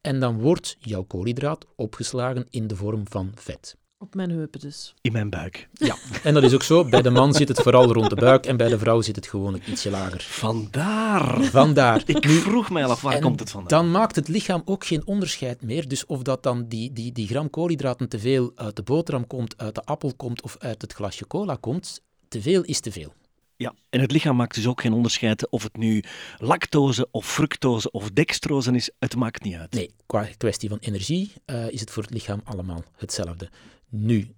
[0.00, 3.76] En dan wordt jouw koolhydraat opgeslagen in de vorm van vet.
[4.04, 4.94] Op mijn heupen dus.
[5.00, 5.68] In mijn buik.
[5.72, 6.84] Ja, en dat is ook zo.
[6.84, 9.26] Bij de man zit het vooral rond de buik en bij de vrouw zit het
[9.26, 10.20] gewoon ietsje lager.
[10.22, 11.42] Vandaar.
[11.42, 12.02] Vandaar.
[12.06, 13.82] Ik Nu, vroeg mij al af, waar En komt het vandaan?
[13.82, 15.88] Dan maakt het lichaam ook geen onderscheid meer.
[15.88, 19.58] Dus of dat dan die, die, die gram koolhydraten te veel uit de boterham komt,
[19.58, 23.12] uit de appel komt of uit het glasje cola komt, te veel is te veel.
[23.56, 26.04] Ja, en het lichaam maakt dus ook geen onderscheid of het nu
[26.38, 28.90] lactose of fructose of dextrose is.
[28.98, 29.72] Het maakt niet uit.
[29.72, 33.50] Nee, qua kwestie van energie uh, is het voor het lichaam allemaal hetzelfde.
[33.96, 34.34] Nu,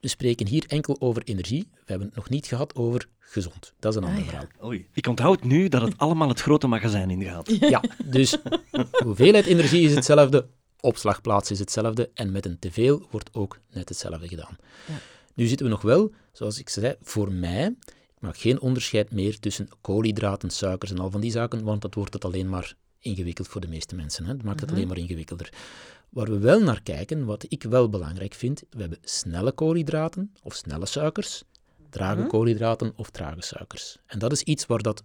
[0.00, 1.68] we spreken hier enkel over energie.
[1.72, 3.74] We hebben het nog niet gehad over gezond.
[3.78, 4.38] Dat is een ander Ah, ja.
[4.38, 4.68] verhaal.
[4.68, 4.86] Oei.
[4.92, 7.56] Ik onthoud nu dat het allemaal het grote magazijn ingaat.
[7.60, 8.36] Ja, dus
[9.04, 10.46] hoeveelheid energie is hetzelfde,
[10.80, 14.56] opslagplaats is hetzelfde en met een teveel wordt ook net hetzelfde gedaan.
[14.86, 14.94] Ja.
[15.34, 19.38] Nu zitten we nog wel, zoals ik zei, voor mij, ik maak geen onderscheid meer
[19.38, 23.48] tussen koolhydraten, suikers en al van die zaken, want dat wordt het alleen maar ingewikkeld
[23.48, 24.24] voor de meeste mensen.
[24.24, 24.36] Hè?
[24.36, 25.52] Dat maakt het alleen maar ingewikkelder.
[26.08, 30.54] Waar we wel naar kijken, wat ik wel belangrijk vind, we hebben snelle koolhydraten of
[30.54, 31.42] snelle suikers,
[31.90, 33.98] trage koolhydraten of trage suikers.
[34.06, 35.02] En dat is iets waar dat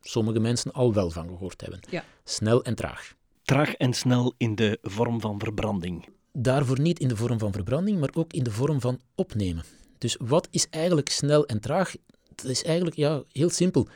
[0.00, 1.80] sommige mensen al wel van gehoord hebben.
[1.90, 2.04] Ja.
[2.24, 3.14] Snel en traag.
[3.42, 6.08] Traag en snel in de vorm van verbranding.
[6.32, 9.64] Daarvoor niet in de vorm van verbranding, maar ook in de vorm van opnemen.
[9.98, 11.94] Dus wat is eigenlijk snel en traag?
[12.34, 13.88] Dat is eigenlijk ja, heel simpel.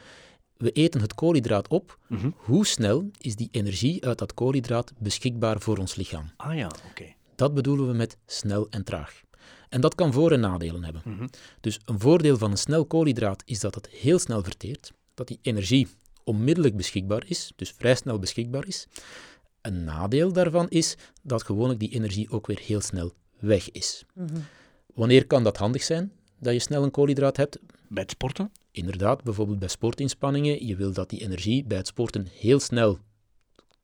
[0.57, 1.99] We eten het koolhydraat op.
[2.07, 2.31] Mhm.
[2.37, 6.31] Hoe snel is die energie uit dat koolhydraat beschikbaar voor ons lichaam?
[6.37, 7.05] Ah ja, oké.
[7.35, 9.21] Dat bedoelen we met snel en traag.
[9.69, 11.03] En dat kan voor- en nadelen hebben.
[11.05, 11.27] Mhm.
[11.61, 15.39] Dus een voordeel van een snel koolhydraat is dat het heel snel verteert, dat die
[15.43, 15.89] energie
[16.25, 18.87] onmiddellijk beschikbaar is, dus vrij snel beschikbaar is.
[19.61, 24.05] Een nadeel daarvan is dat gewoonlijk die energie ook weer heel snel weg is.
[24.95, 27.59] Wanneer kan dat handig zijn, dat je snel een koolhydraat hebt?
[27.89, 28.53] Bij het sporten?
[28.77, 30.67] Inderdaad, bijvoorbeeld bij sportinspanningen.
[30.67, 32.99] Je wil dat die energie bij het sporten heel snel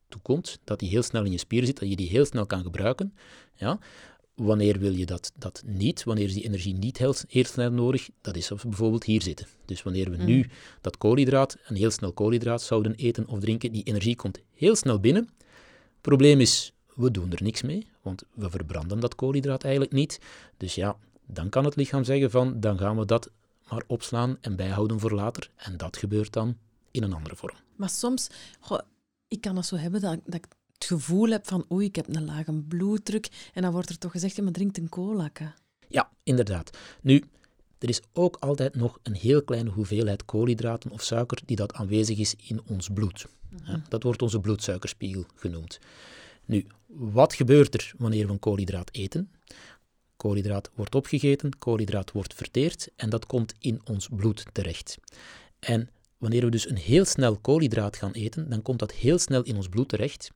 [0.07, 2.63] toekomt, dat die heel snel in je spieren zit, dat je die heel snel kan
[2.63, 3.13] gebruiken.
[3.55, 3.79] Ja.
[4.35, 6.03] Wanneer wil je dat, dat niet?
[6.03, 8.09] Wanneer is die energie niet heel, heel snel nodig?
[8.21, 9.47] Dat is als we bijvoorbeeld hier zitten.
[9.65, 10.49] Dus wanneer we nu
[10.81, 14.99] dat koolhydraat, een heel snel koolhydraat zouden eten of drinken, die energie komt heel snel
[14.99, 15.29] binnen.
[16.01, 20.19] Probleem is, we doen er niks mee, want we verbranden dat koolhydraat eigenlijk niet.
[20.57, 23.31] Dus ja, dan kan het lichaam zeggen van, dan gaan we dat
[23.69, 25.49] maar opslaan en bijhouden voor later.
[25.55, 26.57] En dat gebeurt dan
[26.91, 27.55] in een andere vorm.
[27.75, 28.79] Maar soms, goh,
[29.27, 32.15] ik kan dat zo hebben dat, dat ik het gevoel heb van oei, ik heb
[32.15, 33.49] een lage bloeddruk.
[33.53, 35.31] En dan wordt er toch gezegd, ja, maar drink een cola.
[35.87, 36.77] Ja, inderdaad.
[37.01, 37.23] Nu,
[37.77, 42.17] er is ook altijd nog een heel kleine hoeveelheid koolhydraten of suiker die dat aanwezig
[42.17, 43.25] is in ons bloed.
[43.63, 45.79] Ja, dat wordt onze bloedsuikerspiegel genoemd.
[46.45, 49.31] Nu, wat gebeurt er wanneer we een koolhydraat eten?
[50.23, 54.97] Koolhydraat wordt opgegeten, koolhydraat wordt verteerd en dat komt in ons bloed terecht.
[55.59, 59.43] En wanneer we dus een heel snel koolhydraat gaan eten, dan komt dat heel snel
[59.43, 60.31] in ons bloed terecht.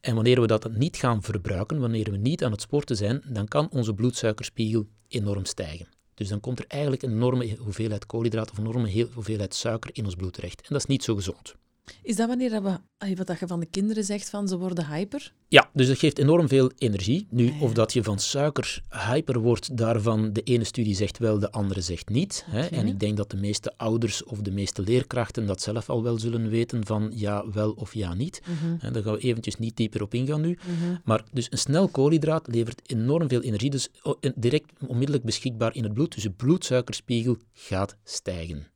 [0.00, 3.48] En wanneer we dat niet gaan verbruiken, wanneer we niet aan het sporten zijn, dan
[3.48, 5.88] kan onze bloedsuikerspiegel enorm stijgen.
[6.14, 10.04] Dus dan komt er eigenlijk een enorme hoeveelheid koolhydraten of een enorme hoeveelheid suiker in
[10.04, 10.60] ons bloed terecht.
[10.60, 11.54] En dat is niet zo gezond.
[12.02, 15.32] Is dat wanneer dat we, wat je van de kinderen zegt, van ze worden hyper?
[15.48, 17.26] Ja, dus dat geeft enorm veel energie.
[17.30, 21.50] Nu, of dat je van suiker hyper wordt, daarvan de ene studie zegt wel, de
[21.50, 22.44] andere zegt niet.
[22.50, 22.66] Hè?
[22.66, 26.18] En ik denk dat de meeste ouders of de meeste leerkrachten dat zelf al wel
[26.18, 28.42] zullen weten van ja wel of ja niet.
[28.80, 30.58] En daar gaan we eventjes niet dieper op ingaan nu.
[31.04, 35.74] Maar dus een snel koolhydraat levert enorm veel energie, dus o- en direct onmiddellijk beschikbaar
[35.74, 36.14] in het bloed.
[36.14, 38.66] Dus de bloedsuikerspiegel gaat stijgen.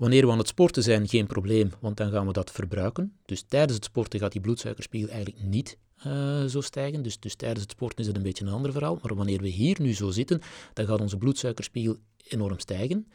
[0.00, 3.16] Wanneer we aan het sporten zijn, geen probleem, want dan gaan we dat verbruiken.
[3.24, 7.02] Dus tijdens het sporten gaat die bloedsuikerspiegel eigenlijk niet eh, zo stijgen.
[7.02, 8.98] Dus, dus tijdens het sporten is het een beetje een ander verhaal.
[9.02, 10.40] Maar wanneer we hier nu zo zitten,
[10.72, 11.96] dan gaat onze bloedsuikerspiegel
[12.28, 13.06] enorm stijgen.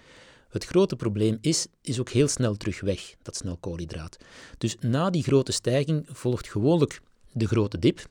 [0.50, 4.18] Het grote probleem is, is ook heel snel terug weg, dat snel koolhydraat.
[4.58, 8.08] Dus na die grote stijging volgt gewoonlijk de grote dip.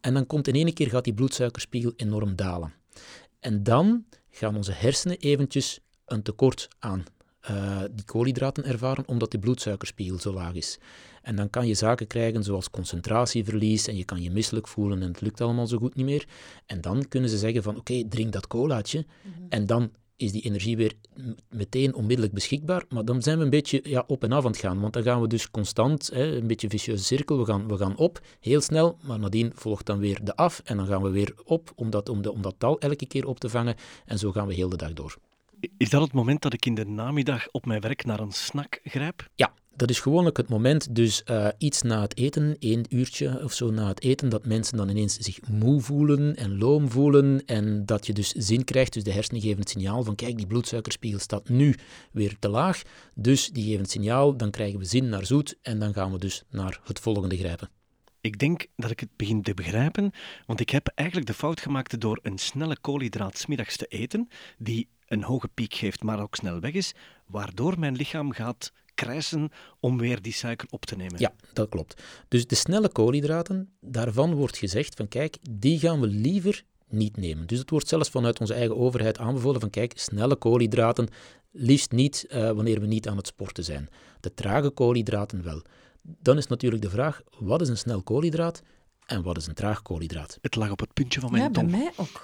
[0.00, 2.74] En dan komt in één keer gaat die bloedsuikerspiegel enorm dalen.
[3.40, 7.04] En dan gaan onze hersenen eventjes een tekort aan
[7.42, 10.78] eh, die koolhydraten ervaren, omdat die bloedsuikerspiegel zo laag is.
[11.22, 15.08] En dan kan je zaken krijgen zoals concentratieverlies en je kan je misselijk voelen en
[15.08, 16.26] het lukt allemaal zo goed niet meer.
[16.66, 19.06] En dan kunnen ze zeggen van oké, drink dat colaatje
[19.48, 20.92] en dan is die energie weer
[21.48, 22.84] meteen onmiddellijk beschikbaar.
[22.88, 25.02] Maar dan zijn we een beetje ja, op en af aan het gaan, want dan
[25.02, 28.20] gaan we dus constant, hè, een beetje een vicieuze cirkel, we gaan, we gaan op,
[28.40, 31.72] heel snel, maar nadien volgt dan weer de af en dan gaan we weer op
[31.74, 33.74] om dat, om, de, om dat tal elke keer op te vangen
[34.04, 35.18] en zo gaan we heel de dag door.
[35.76, 38.80] Is dat het moment dat ik in de namiddag op mijn werk naar een snack
[38.84, 39.28] grijp?
[39.34, 43.52] Ja, dat is gewoonlijk het moment, dus eh, iets na het eten, één uurtje of
[43.52, 47.86] zo na het eten, dat mensen dan ineens zich moe voelen en loom voelen en
[47.86, 48.92] dat je dus zin krijgt.
[48.92, 51.74] Dus de hersenen geven het signaal van kijk, die bloedsuikerspiegel staat nu
[52.12, 52.82] weer te laag,
[53.14, 56.18] dus die geven het signaal, dan krijgen we zin naar zoet en dan gaan we
[56.18, 57.68] dus naar het volgende grijpen.
[58.20, 60.12] Ik denk dat ik het begin te begrijpen,
[60.46, 64.28] want ik heb eigenlijk de fout gemaakt door een snelle koolhydraat 's middags te eten,
[64.58, 66.94] die een hoge piek geeft, maar ook snel weg is,
[67.26, 71.18] waardoor mijn lichaam gaat krijsen om weer die suiker op te nemen.
[71.18, 72.02] Ja, dat klopt.
[72.28, 77.46] Dus de snelle koolhydraten, daarvan wordt gezegd van kijk, die gaan we liever niet nemen.
[77.46, 81.08] Dus het wordt zelfs vanuit onze eigen overheid aanbevolen van kijk, snelle koolhydraten
[81.50, 83.88] liefst niet uh, wanneer we niet aan het sporten zijn.
[84.20, 85.62] De trage koolhydraten wel.
[86.02, 88.62] Dan is natuurlijk de vraag, wat is een snel koolhydraat?
[89.12, 90.38] En wat is een traag koolhydraat?
[90.42, 91.70] Het lag op het puntje van mijn ja, tong.
[91.70, 92.22] bij mij ook.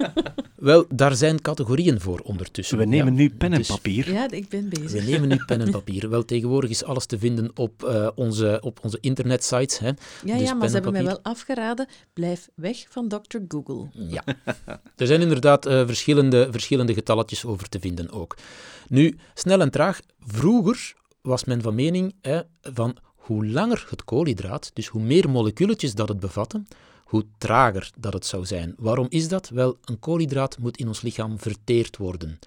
[0.56, 2.78] Wel, daar zijn categorieën voor ondertussen.
[2.78, 4.12] We nemen Ja, nu pen en dus papier.
[4.12, 5.04] Ja, ik ben bezig.
[5.04, 6.08] We nemen nu pen en papier.
[6.08, 9.78] Wel, tegenwoordig is alles te vinden op, eh, onze, op onze internetsites.
[9.78, 9.86] Hè.
[9.86, 9.94] Ja,
[10.38, 13.38] Dus ja, maar ze hebben mij wel afgeraden, blijf weg van Dr.
[13.48, 13.88] Google.
[13.92, 14.22] Ja.
[14.96, 18.36] Er zijn inderdaad eh, verschillende, verschillende getalletjes over te vinden ook.
[18.88, 20.00] Nu, snel en traag.
[20.20, 25.94] Vroeger was men van mening hè, van hoe langer het koolhydraat, dus hoe meer moleculetjes
[25.94, 26.62] dat het bevatte,
[27.04, 28.74] hoe trager dat het zou zijn.
[28.78, 29.48] Waarom is dat?
[29.48, 32.38] Wel, een koolhydraat moet in ons lichaam verteerd worden.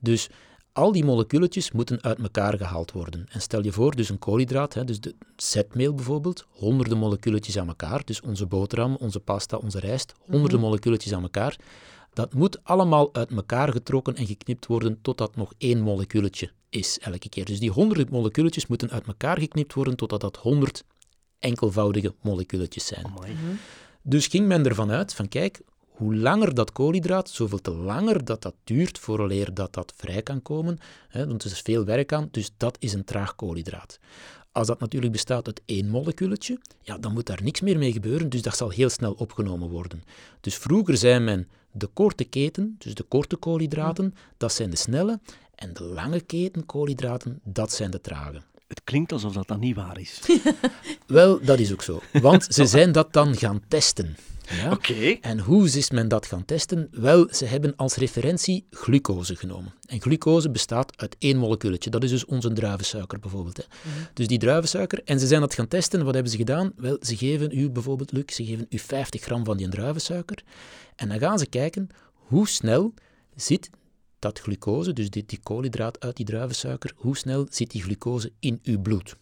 [0.00, 0.28] Dus
[0.72, 3.26] al die moleculetjes moeten uit elkaar gehaald worden.
[3.30, 7.68] En stel je voor, dus een koolhydraat, hè, dus de zetmeel bijvoorbeeld, honderden moleculetjes aan
[7.68, 11.56] elkaar, dus onze boterham, onze pasta, onze rijst, honderden moleculetjes aan elkaar.
[12.12, 17.28] Dat moet allemaal uit elkaar getrokken en geknipt worden totdat nog één moleculetje is elke
[17.28, 17.44] keer.
[17.44, 20.84] Dus die honderden moleculetjes moeten uit elkaar geknipt worden totdat dat honderd
[21.38, 23.04] enkelvoudige moleculetjes zijn.
[23.04, 23.36] Amai.
[24.02, 25.60] Dus ging men ervan uit van kijk,
[26.02, 30.42] hoe langer dat koolhydraat, zoveel te langer dat dat duurt vooraleer dat dat vrij kan
[30.42, 33.98] komen, hè, want er is veel werk aan, dus dat is een traag koolhydraat.
[34.52, 38.28] Als dat natuurlijk bestaat uit één moleculetje, ja, dan moet daar niks meer mee gebeuren,
[38.28, 40.02] dus dat zal heel snel opgenomen worden.
[40.40, 45.20] Dus vroeger zei men, de korte keten, dus de korte koolhydraten, dat zijn de snelle,
[45.54, 48.42] en de lange keten koolhydraten, dat zijn de trage.
[48.68, 50.20] Het klinkt alsof dat dan niet waar is.
[51.06, 54.16] Wel, dat is ook zo, want ze zijn dat dan gaan testen.
[54.56, 54.70] Ja?
[54.72, 55.18] Oké.
[55.20, 56.88] En hoe is men dat gaan testen?
[56.90, 59.74] Wel, ze hebben als referentie glucose genomen.
[59.86, 61.90] En glucose bestaat uit één moleculetje.
[61.90, 63.56] Dat is dus onze druivensuiker bijvoorbeeld.
[63.56, 63.62] Hè.
[64.14, 65.00] Dus die druivensuiker.
[65.04, 66.04] En ze zijn dat gaan testen.
[66.04, 66.72] Wat hebben ze gedaan?
[66.76, 70.42] Wel, ze geven u bijvoorbeeld, Luc, ze geven u 50 gram van die druivensuiker.
[70.96, 72.94] En dan gaan ze kijken hoe snel
[73.34, 73.70] zit
[74.18, 78.60] dat glucose, dus die, die koolhydraat uit die druivensuiker, hoe snel zit die glucose in
[78.62, 79.16] uw bloed.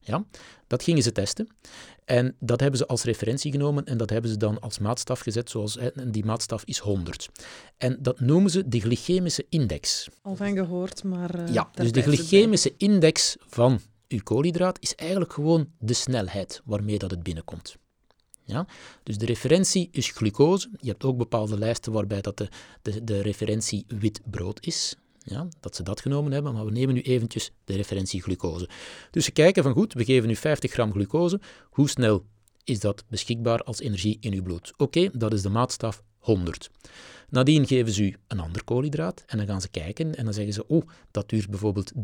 [0.00, 0.24] Ja,
[0.66, 1.48] dat gingen ze testen.
[2.04, 5.50] En dat hebben ze als referentie genomen en dat hebben ze dan als maatstaf gezet,
[5.50, 7.28] zoals, en die maatstaf is 100.
[7.78, 10.08] En dat noemen ze de glycemische index.
[10.22, 11.34] Al van gehoord, maar...
[11.34, 12.02] eh, ja, dus de bij.
[12.02, 17.76] glycemische index van uw koolhydraat is eigenlijk gewoon de snelheid waarmee dat het binnenkomt.
[18.44, 18.66] Ja?
[19.02, 20.68] Dus de referentie is glucose.
[20.80, 22.48] Je hebt ook bepaalde lijsten waarbij dat de,
[22.82, 24.96] de, de referentie wit brood is.
[25.30, 28.68] Ja, dat ze dat genomen hebben, maar we nemen nu eventjes de referentie glucose.
[29.10, 31.40] Dus ze kijken van goed, we geven nu 50 gram glucose.
[31.70, 32.24] Hoe snel
[32.64, 34.72] is dat beschikbaar als energie in uw bloed?
[34.76, 36.70] Oké, dat is de maatstaf 100.
[37.28, 40.52] Nadien geven ze u een ander koolhydraat en dan gaan ze kijken en dan zeggen
[40.52, 42.00] ze, oh, dat duurt bijvoorbeeld 30%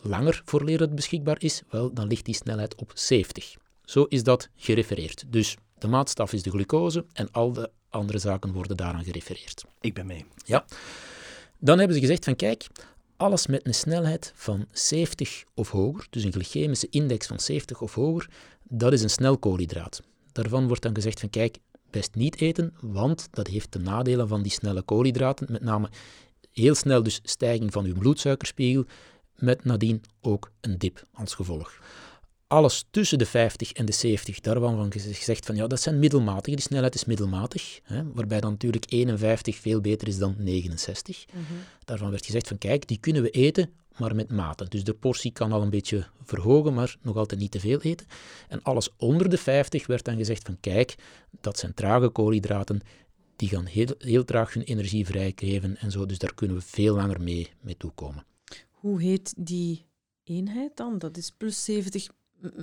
[0.00, 1.62] langer voor leer het beschikbaar is.
[1.70, 3.56] Wel, dan ligt die snelheid op 70.
[3.84, 5.24] Zo is dat gerefereerd.
[5.28, 9.64] Dus de maatstaf is de glucose en al de andere zaken worden daaraan gerefereerd.
[9.80, 10.24] Ik ben mee.
[10.44, 10.64] Ja.
[11.64, 12.66] Dan hebben ze gezegd van kijk,
[13.16, 17.94] alles met een snelheid van 70 of hoger, dus een glycemische index van 70 of
[17.94, 18.28] hoger,
[18.62, 20.02] dat is een snel koolhydraat.
[20.32, 21.58] Daarvan wordt dan gezegd van kijk,
[21.90, 25.88] best niet eten, want dat heeft de nadelen van die snelle koolhydraten, met name
[26.52, 28.84] heel snel dus stijging van uw bloedsuikerspiegel,
[29.36, 31.80] met nadien ook een dip als gevolg
[32.52, 36.56] alles tussen de 50 en de 70, daarvan van gezegd van ja, dat zijn middelmatige,
[36.56, 41.24] die snelheid is middelmatig, hè, waarbij dan natuurlijk 51 veel beter is dan 69.
[41.84, 44.68] Daarvan werd gezegd van kijk, die kunnen we eten, maar met mate.
[44.68, 48.06] Dus de portie kan al een beetje verhogen, maar nog altijd niet te veel eten.
[48.48, 50.94] En alles onder de 50 werd dan gezegd van kijk,
[51.40, 52.80] dat zijn trage koolhydraten,
[53.36, 56.94] die gaan heel, heel traag hun energie vrijgeven en zo, dus daar kunnen we veel
[56.94, 58.24] langer mee, mee toekomen.
[58.70, 59.86] Hoe heet die
[60.24, 60.98] eenheid dan?
[60.98, 62.08] Dat is plus 70...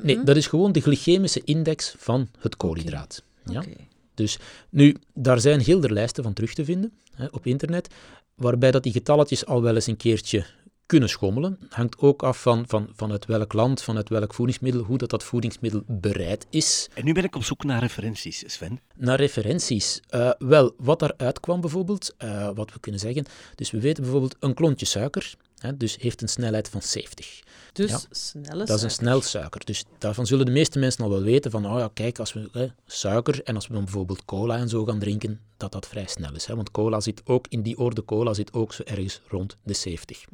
[0.02, 0.26] Nee, mm.
[0.26, 3.24] dat is gewoon de glycemische index van het koolhydraat.
[3.46, 3.63] Ja?
[4.13, 4.38] Dus
[4.70, 7.88] nu, daar zijn heel de lijsten van terug te vinden hè, op internet,
[8.36, 10.46] waarbij dat die getalletjes al wel eens een keertje
[10.89, 11.58] kunnen schommelen.
[11.70, 15.84] Hangt ook af van, van, vanuit welk land, vanuit welk voedingsmiddel, hoe dat, dat voedingsmiddel
[15.88, 16.89] bereid is.
[16.94, 18.80] En nu ben ik op zoek naar referenties, Sven.
[18.96, 20.02] Naar referenties.
[20.08, 24.36] Eh, wel, wat daaruit kwam bijvoorbeeld, eh, wat we kunnen zeggen, dus we weten bijvoorbeeld
[24.39, 27.39] een klontje suiker, hè, dus heeft een snelheid van 70.
[27.74, 28.00] Dus Ja.
[28.12, 28.91] snelle Dat is een suiker.
[28.91, 29.65] snelsuiker.
[29.65, 32.50] Dus daarvan zullen de meeste mensen al wel weten van, oh ja, kijk, als we
[32.52, 36.08] hè, suiker en als we dan bijvoorbeeld cola en zo gaan drinken, dat dat vrij
[36.08, 36.45] snel is.
[36.45, 36.56] Hè?
[36.56, 40.26] Want cola zit ook, in die orde cola zit ook zo ergens rond de 70.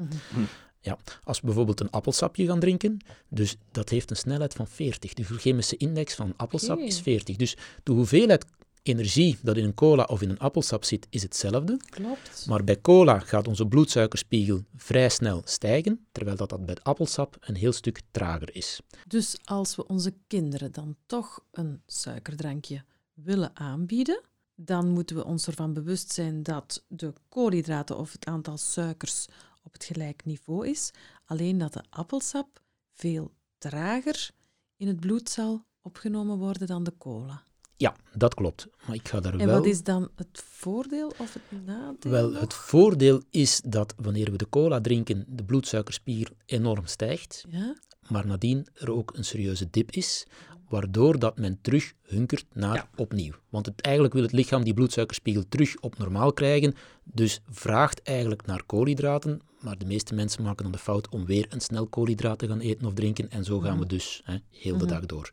[0.81, 2.97] Ja, als we bijvoorbeeld een appelsapje gaan drinken,
[3.29, 5.13] dus dat heeft een snelheid van 40.
[5.13, 7.35] De glycemische index van appelsap is 40.
[7.35, 8.45] Dus de hoeveelheid
[8.85, 11.79] energie dat in een cola of in een appelsap zit, is hetzelfde.
[11.89, 12.45] Klopt.
[12.47, 17.55] Maar bij cola gaat onze bloedsuikerspiegel vrij snel stijgen, terwijl dat, dat bij appelsap een
[17.55, 18.79] heel stuk trager is.
[19.07, 24.21] Dus als we onze kinderen dan toch een suikerdrankje willen aanbieden,
[24.55, 29.25] dan moeten we ons ervan bewust zijn dat de koolhydraten of het aantal suikers
[29.63, 30.91] op het gelijk niveau is.
[31.25, 34.29] Alleen dat de appelsap veel trager
[34.77, 37.43] in het bloed zal opgenomen worden dan de cola.
[37.77, 38.67] Ja, dat klopt.
[38.87, 39.57] Maar ik ga daar En wel...
[39.57, 42.11] wat is dan het voordeel of het nadeel?
[42.11, 42.39] Wel, nog?
[42.39, 47.75] het voordeel is dat wanneer we de cola drinken, de bloedsuikerspiegel enorm stijgt, Ja?
[48.09, 50.25] maar nadien er ook een serieuze dip is,
[50.69, 53.33] waardoor dat men terug hunkert naar opnieuw.
[53.49, 58.45] Want het, eigenlijk wil het lichaam die bloedsuikerspiegel terug op normaal krijgen, dus vraagt eigenlijk
[58.45, 62.39] naar koolhydraten, maar de meeste mensen maken dan de fout om weer een snel koolhydraat
[62.39, 65.31] te gaan eten of drinken, en zo gaan we dus hè, heel de dag door.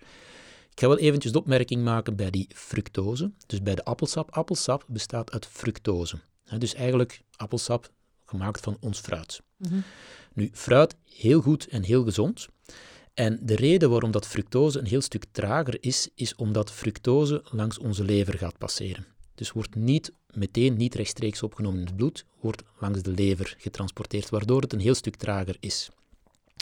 [0.72, 3.30] Ik ga wel eventjes de opmerking maken bij die fructose.
[3.46, 4.30] Dus bij de appelsap.
[4.30, 6.18] Appelsap bestaat uit fructose.
[6.58, 7.90] Dus eigenlijk appelsap
[8.24, 9.40] gemaakt van ons fruit.
[10.32, 12.48] Nu, fruit heel goed en heel gezond.
[13.14, 17.78] En de reden waarom dat fructose een heel stuk trager is, is omdat fructose langs
[17.78, 19.06] onze lever gaat passeren.
[19.35, 24.30] Dus wordt niet meteen, niet rechtstreeks opgenomen in het bloed, wordt langs de lever getransporteerd,
[24.30, 25.90] waardoor het een heel stuk trager is.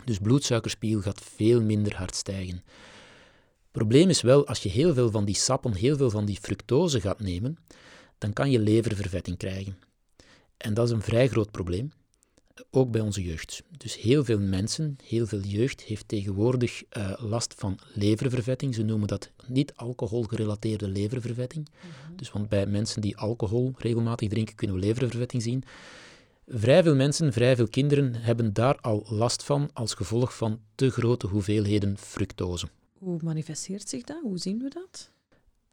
[0.04, 2.62] Dus bloedsuikerspiegel gaat veel minder hard stijgen.
[3.70, 7.00] Probleem is wel, als je heel veel van die sappen, heel veel van die fructose
[7.00, 7.58] gaat nemen,
[8.18, 9.78] dan kan je leververvetting krijgen.
[10.56, 11.92] En dat is een vrij groot probleem,
[12.70, 13.62] ook bij onze jeugd.
[13.76, 18.74] Dus heel veel mensen, heel veel jeugd heeft tegenwoordig eh, last van leververvetting.
[18.74, 21.68] Ze noemen dat niet alcoholgerelateerde leververvetting.
[22.16, 25.62] Dus want bij mensen die alcohol regelmatig drinken, kunnen we leververvetting zien.
[26.46, 30.90] Vrij veel mensen, vrij veel kinderen hebben daar al last van als gevolg van te
[30.90, 32.68] grote hoeveelheden fructose.
[33.00, 34.20] Hoe manifesteert zich dat?
[34.22, 35.12] Hoe zien we dat?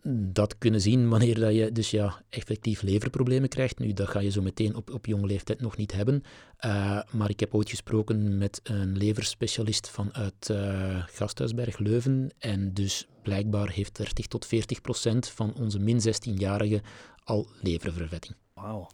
[0.10, 3.80] dat kunnen zien wanneer dat je dus ja, effectief leverproblemen krijgt.
[3.80, 6.24] Nu, dat ga je zo meteen op, op jonge leeftijd nog niet hebben.
[6.66, 12.32] Uh, maar ik heb ooit gesproken met een leverspecialist vanuit uh, Gasthuisberg Leuven.
[12.40, 16.82] En dus blijkbaar heeft 30 tot 40 procent van onze min 16-jarigen
[17.24, 18.36] al leververvetting.
[18.54, 18.88] Wauw.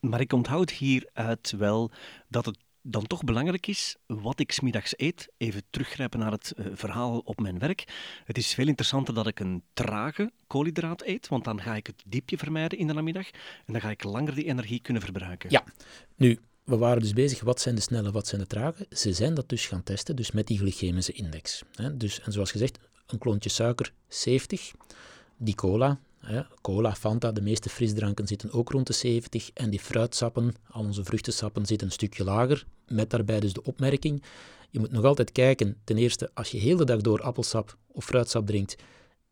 [0.00, 1.90] Maar ik onthoud hieruit wel
[2.28, 5.28] dat het dan toch belangrijk is wat ik smiddags eet.
[5.36, 7.84] Even teruggrijpen naar het uh, verhaal op mijn werk.
[8.24, 12.02] Het is veel interessanter dat ik een trage koolhydraat eet, want dan ga ik het
[12.06, 13.30] diepje vermijden in de namiddag
[13.66, 15.50] en dan ga ik langer die energie kunnen verbruiken.
[15.50, 15.64] Ja,
[16.16, 18.86] nu, we waren dus bezig, wat zijn de snelle, wat zijn de trage?
[18.90, 21.62] Ze zijn dat dus gaan testen, dus met die glycemische index.
[21.74, 21.96] Hè?
[21.96, 24.70] Dus, en zoals gezegd, een klontje suiker 70,
[25.36, 26.42] die cola, hè?
[26.60, 31.04] cola, Fanta, de meeste frisdranken zitten ook rond de 70 en die fruitsappen, al onze
[31.04, 34.22] vruchtensappen, zitten een stukje lager, met daarbij dus de opmerking,
[34.70, 38.04] je moet nog altijd kijken, ten eerste, als je heel de dag door appelsap of
[38.04, 38.76] fruitsap drinkt,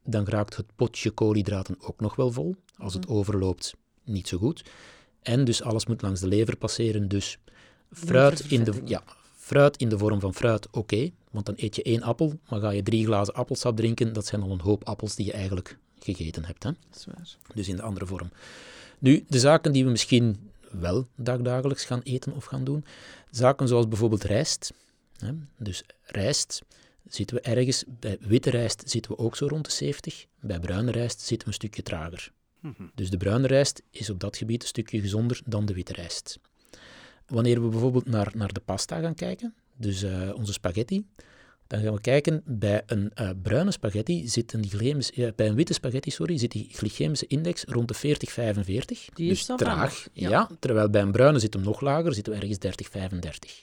[0.05, 2.55] dan raakt het potje koolhydraten ook nog wel vol.
[2.77, 3.75] Als het overloopt,
[4.05, 4.65] niet zo goed.
[5.23, 7.09] En dus alles moet langs de lever passeren.
[7.09, 7.39] Dus
[7.91, 9.03] fruit in de, ja,
[9.37, 10.79] fruit in de vorm van fruit, oké.
[10.79, 14.27] Okay, want dan eet je één appel, maar ga je drie glazen appelsap drinken, dat
[14.27, 16.63] zijn al een hoop appels die je eigenlijk gegeten hebt.
[16.63, 16.71] Hè?
[16.89, 17.37] Dat is waar.
[17.55, 18.31] Dus in de andere vorm.
[18.99, 22.85] Nu, de zaken die we misschien wel dagdagelijks gaan eten of gaan doen,
[23.31, 24.73] zaken zoals bijvoorbeeld rijst.
[25.19, 25.33] Hè?
[25.59, 26.63] Dus rijst
[27.09, 30.91] zitten we ergens, bij witte rijst zitten we ook zo rond de 70, bij bruine
[30.91, 32.33] rijst zitten we een stukje trager.
[32.95, 36.39] Dus de bruine rijst is op dat gebied een stukje gezonder dan de witte rijst.
[37.27, 41.07] Wanneer we bijvoorbeeld naar, naar de pasta gaan kijken, dus uh, onze spaghetti,
[41.71, 45.55] dan gaan we kijken, bij een uh, bruine spaghetti zit een glycemische, uh, bij een
[45.55, 49.09] witte spaghetti, sorry, zit die glycemische index rond de 40, 45.
[49.15, 50.29] Die dus is dan traag, ja.
[50.31, 50.49] ja.
[50.59, 53.63] Terwijl bij een bruine zit hem nog lager, zitten we ergens 30, 35.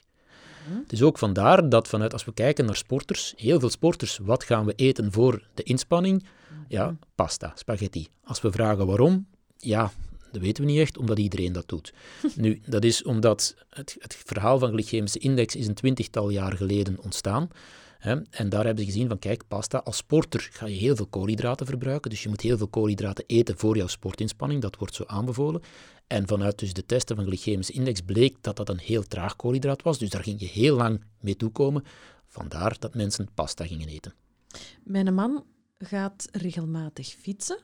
[0.88, 4.66] Dus ook vandaar dat vanuit, als we kijken naar sporters, heel veel sporters, wat gaan
[4.66, 6.26] we eten voor de inspanning?
[6.68, 8.08] Ja, pasta, spaghetti.
[8.24, 9.92] Als we vragen waarom, ja,
[10.32, 11.94] dat weten we niet echt, omdat iedereen dat doet.
[12.36, 16.98] nu, dat is omdat het, het verhaal van glycemische index is een twintigtal jaar geleden
[17.04, 17.50] ontstaan.
[18.00, 21.66] En daar hebben ze gezien van, kijk, pasta, als sporter ga je heel veel koolhydraten
[21.66, 25.62] verbruiken, dus je moet heel veel koolhydraten eten voor jouw sportinspanning, dat wordt zo aanbevolen.
[26.08, 29.82] En vanuit dus de testen van glycemische index bleek dat dat een heel traag koolhydraat
[29.82, 31.84] was, dus daar ging je heel lang mee toekomen.
[32.28, 34.14] Vandaar dat mensen pasta gingen eten.
[34.84, 35.46] Mijn man
[35.78, 37.60] gaat regelmatig fietsen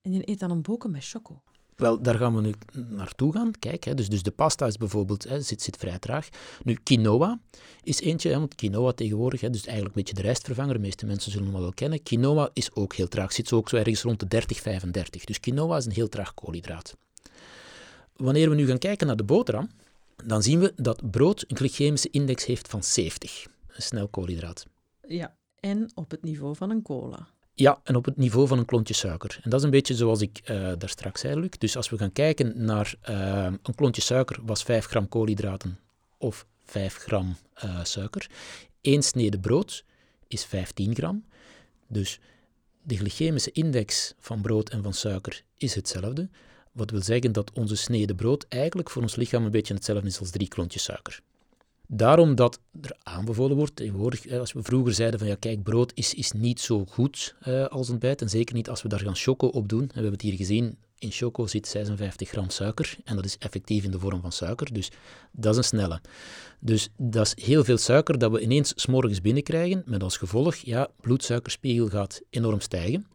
[0.00, 1.42] en je eet dan een boken met choco.
[1.76, 2.54] Wel, daar gaan we nu
[2.88, 3.50] naartoe gaan.
[3.58, 6.28] Kijk, hè, dus, dus de pasta is bijvoorbeeld, hè, zit, zit vrij traag.
[6.64, 7.40] Nu, quinoa
[7.82, 11.06] is eentje, hè, want quinoa tegenwoordig, hè, dus eigenlijk een beetje de rijstvervanger, de meeste
[11.06, 12.02] mensen zullen hem wel kennen.
[12.02, 15.24] Quinoa is ook heel traag, zit zo ook zo ergens rond de 30, 35.
[15.24, 16.96] Dus quinoa is een heel traag koolhydraat.
[18.16, 19.70] Wanneer we nu gaan kijken naar de boterham,
[20.24, 23.46] dan zien we dat brood een glycemische index heeft van 70.
[23.66, 24.66] Een snel koolhydraat.
[25.06, 27.28] Ja, en op het niveau van een cola.
[27.54, 29.40] Ja, en op het niveau van een klontje suiker.
[29.42, 31.50] En dat is een beetje zoals ik uh, daar straks zei, Luc.
[31.58, 35.78] Dus als we gaan kijken naar uh, een klontje suiker was 5 gram koolhydraten
[36.18, 38.30] of 5 gram uh, suiker.
[38.80, 39.84] Eén snede brood
[40.28, 41.24] is 15 gram.
[41.86, 42.20] Dus
[42.82, 46.28] de glycemische index van brood en van suiker is hetzelfde.
[46.72, 50.18] Wat wil zeggen dat onze snede brood eigenlijk voor ons lichaam een beetje hetzelfde is
[50.18, 51.20] als drie klontjes suiker.
[51.94, 53.82] Daarom dat er aanbevolen wordt,
[54.30, 57.90] als we vroeger zeiden van ja kijk, brood is, is niet zo goed uh, als
[57.90, 59.80] ontbijt en zeker niet als we daar gaan choco op doen.
[59.80, 63.38] En we hebben het hier gezien, in choco zit 56 gram suiker en dat is
[63.38, 64.90] effectief in de vorm van suiker, dus
[65.32, 66.00] dat is een snelle.
[66.60, 70.88] Dus dat is heel veel suiker dat we ineens s'morgens binnenkrijgen, met als gevolg, ja,
[71.00, 73.06] bloedsuikerspiegel gaat enorm stijgen.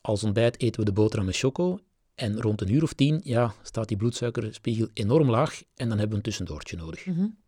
[0.00, 1.78] Als ontbijt eten we de boterham met choco
[2.14, 6.08] en rond een uur of tien ja, staat die bloedsuikerspiegel enorm laag en dan hebben
[6.08, 7.04] we een tussendoortje nodig.
[7.04, 7.44] -hmm.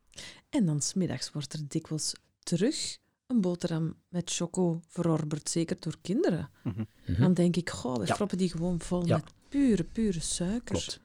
[0.49, 6.51] En dan smiddags wordt er dikwijls terug een boterham met choco verorberd, zeker door kinderen.
[6.63, 7.17] Mm -hmm.
[7.19, 8.15] Dan denk ik, goh, we ja.
[8.15, 9.17] proppen die gewoon vol ja.
[9.17, 10.63] met pure, pure suiker.
[10.65, 11.01] Klopt,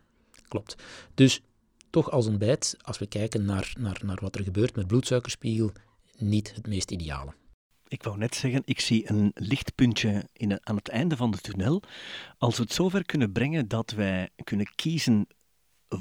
[0.47, 0.75] klopt.
[1.13, 1.41] Dus
[1.89, 5.71] toch als ontbijt, als we kijken naar, naar, naar wat er gebeurt met bloedsuikerspiegel,
[6.17, 7.33] niet het meest ideale.
[7.87, 11.83] Ik wou net zeggen, ik zie een lichtpuntje in, aan het einde van de tunnel.
[12.37, 15.27] Als we het zover kunnen brengen dat wij kunnen kiezen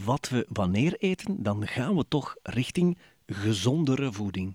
[0.04, 4.54] wat we wanneer eten, dan gaan we toch richting gezondere voeding.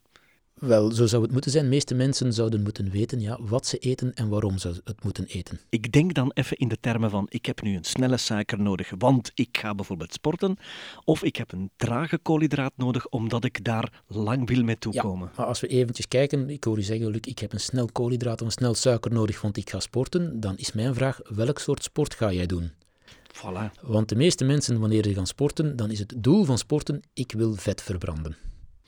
[0.60, 1.64] Wel, zo zou het moeten zijn.
[1.64, 5.26] De meeste mensen zouden moeten weten ja, wat ze eten en waarom ze het moeten
[5.26, 5.60] eten.
[5.70, 8.92] Ik denk dan even in de termen van ik heb nu een snelle suiker nodig,
[8.98, 10.58] want ik ga bijvoorbeeld sporten.
[11.06, 15.28] Of ik heb een trage koolhydraat nodig, omdat ik daar lang wil mee toekomen.
[15.28, 17.90] Ja, maar als we eventjes kijken, ik hoor u zeggen, Luc, ik heb een snel
[17.92, 20.40] koolhydraat of een snel suiker nodig, want ik ga sporten.
[20.40, 22.72] Dan is mijn vraag, welk soort sport ga jij doen?
[23.38, 23.82] Voilà.
[23.82, 27.32] Want de meeste mensen, wanneer ze gaan sporten, dan is het doel van sporten, ik
[27.32, 28.38] wil vet verbranden.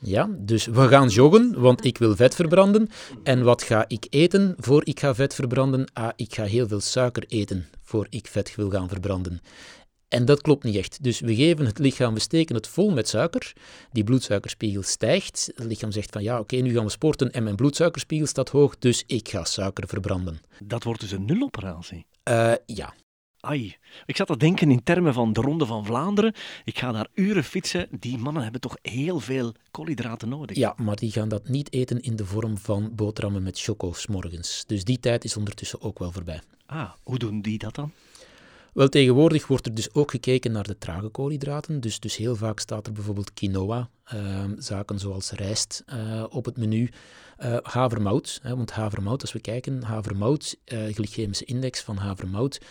[0.01, 2.89] Ja, dus we gaan joggen, want ik wil vet verbranden.
[3.23, 5.91] En wat ga ik eten voor ik ga vet verbranden?
[5.93, 9.41] Ah, ik ga heel veel suiker eten voor ik vet wil gaan verbranden.
[10.07, 11.03] En dat klopt niet echt.
[11.03, 13.53] Dus we geven het lichaam, we steken het vol met suiker.
[13.91, 15.51] Die bloedsuikerspiegel stijgt.
[15.55, 18.77] Het lichaam zegt van ja, oké, nu gaan we sporten en mijn bloedsuikerspiegel staat hoog,
[18.77, 20.41] dus ik ga suiker verbranden.
[20.63, 22.05] Dat wordt dus een nuloperatie?
[22.29, 22.93] Uh, ja,
[23.41, 23.75] Ai,
[24.05, 26.33] ik zat te denken in termen van de Ronde van Vlaanderen.
[26.63, 27.87] Ik ga daar uren fietsen.
[27.99, 30.57] Die mannen hebben toch heel veel koolhydraten nodig?
[30.57, 34.63] Ja, maar die gaan dat niet eten in de vorm van boterhammen met choco's morgens.
[34.67, 36.41] Dus die tijd is ondertussen ook wel voorbij.
[36.65, 37.91] Ah, hoe doen die dat dan?
[38.73, 41.79] Wel, tegenwoordig wordt er dus ook gekeken naar de trage koolhydraten.
[41.79, 46.57] Dus, dus heel vaak staat er bijvoorbeeld quinoa, uh, zaken zoals rijst uh, op het
[46.57, 46.89] menu.
[47.39, 52.61] Uh, havermout, hè, want havermout, als we kijken, havermout, uh, glycemische index van havermout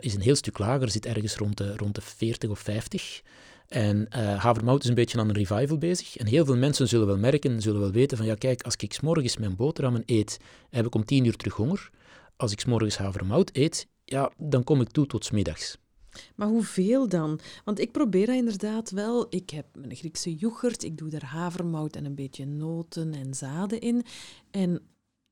[0.00, 3.22] is een heel stuk lager, zit ergens rond de, rond de 40 of 50.
[3.68, 4.06] En
[4.36, 6.16] havermout is een beetje aan een revival bezig.
[6.16, 8.92] En heel veel mensen zullen wel merken, zullen wel weten van ja kijk, als ik
[8.92, 10.38] s morgens mijn boterhammen eet,
[10.70, 11.90] heb ik om 10 uur terug honger.
[12.36, 15.76] Als ik s morgens havermout eet, ja, dan kom ik toe tot s middags.
[16.34, 17.40] Maar hoeveel dan?
[17.64, 19.26] Want ik probeer dat inderdaad wel.
[19.28, 23.80] Ik heb een Griekse yoghurt, ik doe er havermout en een beetje noten en zaden
[23.80, 24.04] in.
[24.50, 24.80] En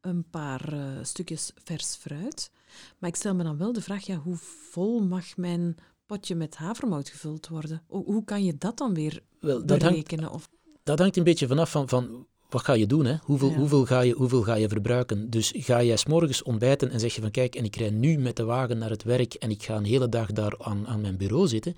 [0.00, 2.50] een paar uh, stukjes vers fruit.
[2.98, 4.36] Maar ik stel me dan wel de vraag, ja, hoe
[4.70, 5.76] vol mag mijn
[6.06, 7.82] potje met havermout gevuld worden?
[7.86, 10.24] Hoe, hoe kan je dat dan weer wel, dat berekenen?
[10.24, 10.48] Hangt, of...
[10.82, 13.04] Dat hangt een beetje vanaf van, van wat ga je doen?
[13.04, 13.16] Hè?
[13.22, 15.30] Hoeveel, hoeveel, ga je, hoeveel ga je verbruiken?
[15.30, 18.36] Dus ga jij s'morgens ontbijten en zeg je van kijk, en ik rij nu met
[18.36, 21.16] de wagen naar het werk en ik ga een hele dag daar aan, aan mijn
[21.16, 21.74] bureau zitten,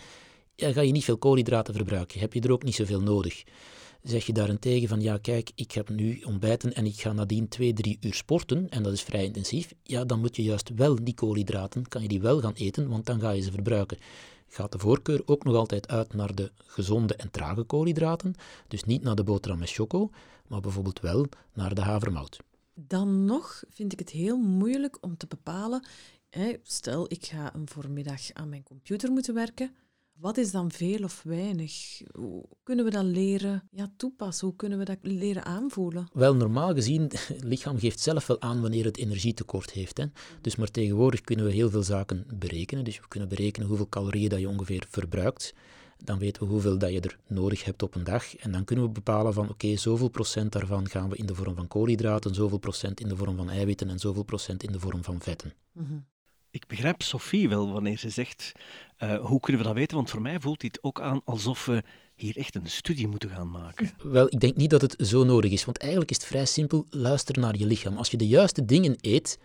[0.56, 2.20] dan ga je niet veel koolhydraten verbruiken.
[2.20, 3.42] Heb je er ook niet zoveel nodig.
[4.02, 7.72] Zeg je daarentegen van ja, kijk, ik heb nu ontbijten en ik ga nadien twee,
[7.72, 11.14] drie uur sporten en dat is vrij intensief, ja, dan moet je juist wel die
[11.14, 13.98] koolhydraten, kan je die wel gaan eten, want dan ga je ze verbruiken.
[14.48, 18.34] Gaat de voorkeur ook nog altijd uit naar de gezonde en trage koolhydraten,
[18.68, 20.10] dus niet naar de boterham met choco,
[20.52, 22.38] maar bijvoorbeeld wel naar de havermout.
[22.74, 25.86] Dan nog vind ik het heel moeilijk om te bepalen,
[26.28, 29.74] hè, stel ik ga een voormiddag aan mijn computer moeten werken,
[30.22, 32.00] wat is dan veel of weinig?
[32.12, 34.46] Hoe kunnen we dat leren ja, toepassen?
[34.46, 36.08] Hoe kunnen we dat leren aanvoelen?
[36.12, 39.96] Wel, normaal gezien, het lichaam geeft zelf wel aan wanneer het energietekort heeft.
[39.96, 40.06] Hè.
[40.40, 42.84] Dus maar tegenwoordig kunnen we heel veel zaken berekenen.
[42.84, 45.54] Dus we kunnen berekenen hoeveel calorieën dat je ongeveer verbruikt.
[46.04, 48.36] Dan weten we hoeveel dat je er nodig hebt op een dag.
[48.36, 51.54] En dan kunnen we bepalen van oké, zoveel procent daarvan gaan we in de vorm
[51.54, 55.04] van koolhydraten, zoveel procent in de vorm van eiwitten en zoveel procent in de vorm
[55.04, 55.52] van vetten.
[55.72, 56.04] Mm
[56.52, 58.52] ik begrijp Sophie wel wanneer ze zegt,
[58.98, 59.96] uh, hoe kunnen we dat weten?
[59.96, 61.82] Want voor mij voelt dit ook aan alsof we
[62.14, 63.90] hier echt een studie moeten gaan maken.
[64.02, 66.86] Wel, ik denk niet dat het zo nodig is, want eigenlijk is het vrij simpel,
[66.90, 67.96] luister naar je lichaam.
[67.96, 69.38] Als je de juiste dingen eet,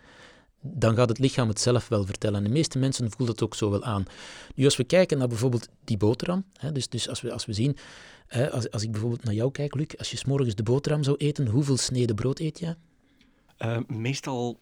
[0.60, 2.38] dan gaat het lichaam het zelf wel vertellen.
[2.38, 4.04] En de meeste mensen voelen het ook zo wel aan.
[4.54, 7.52] Nu, als we kijken naar bijvoorbeeld die boterham, hè, dus, dus als, we, als we
[7.52, 7.76] zien,
[8.26, 11.16] hè, als, als ik bijvoorbeeld naar jou kijk, Luc, als je s'morgens de boterham zou
[11.16, 12.76] eten, hoeveel sneden brood eet je?
[13.58, 14.58] Uh, meestal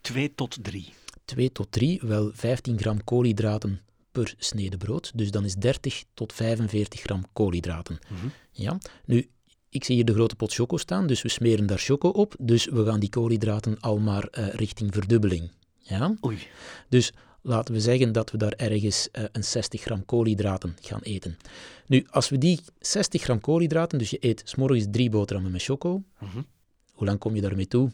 [0.00, 0.92] twee tot drie.
[1.24, 3.80] 2 tot 3, wel 15 gram koolhydraten
[4.12, 5.12] per snede brood.
[5.14, 7.98] Dus dan is 30 tot 45 gram koolhydraten.
[8.08, 8.26] Mhm.
[8.50, 8.78] ja?
[9.04, 9.28] Nu,
[9.70, 12.34] ik zie hier de grote pot choco staan, dus we smeren daar choco op.
[12.38, 15.50] Dus we gaan die koolhydraten al maar uh, richting verdubbeling.
[15.78, 16.14] Ja?
[16.26, 16.38] Oei.
[16.88, 17.12] Dus
[17.42, 21.36] laten we zeggen dat we daar ergens uh, een 60 gram koolhydraten gaan eten.
[21.86, 26.02] Nu, als we die 60 gram koolhydraten, dus je eet s'morgens drie boterhammen met choco,
[26.18, 26.40] Mhm.
[26.92, 27.90] hoe lang kom je daarmee toe?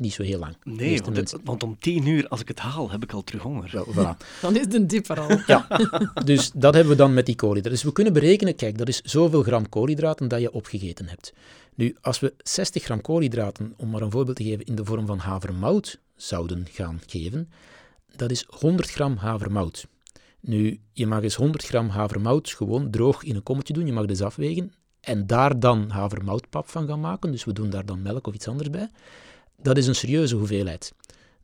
[0.00, 0.56] Niet zo heel lang.
[0.64, 1.00] Nee,
[1.44, 3.70] want, om tien uur, als ik het haal, heb ik al terug honger.
[3.72, 4.16] Wel, voilà.
[4.42, 5.28] Dan is het een dip er al.
[5.46, 5.66] Ja,
[6.24, 7.70] dus dat hebben we dan met die koolhydraten.
[7.70, 11.32] Dus we kunnen berekenen, kijk, dat is zoveel gram koolhydraten dat je opgegeten hebt.
[11.74, 15.06] Nu, als we 60 gram koolhydraten, om maar een voorbeeld te geven, in de vorm
[15.06, 17.50] van havermout zouden gaan geven,
[18.16, 19.86] dat is 100 gram havermout.
[20.40, 24.06] Nu, je mag eens 100 gram havermout gewoon droog in een kommetje doen, je mag
[24.06, 28.26] dus afwegen, en daar dan havermoutpap van gaan maken, dus we doen daar dan melk
[28.26, 28.90] of iets anders bij.
[29.62, 30.92] Dat is een serieuze hoeveelheid.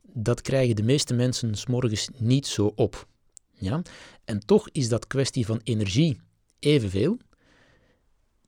[0.01, 3.07] Dat krijgen de meeste mensen morgens niet zo op.
[3.53, 3.81] Ja?
[4.23, 6.19] En toch is dat kwestie van energie
[6.59, 7.17] evenveel.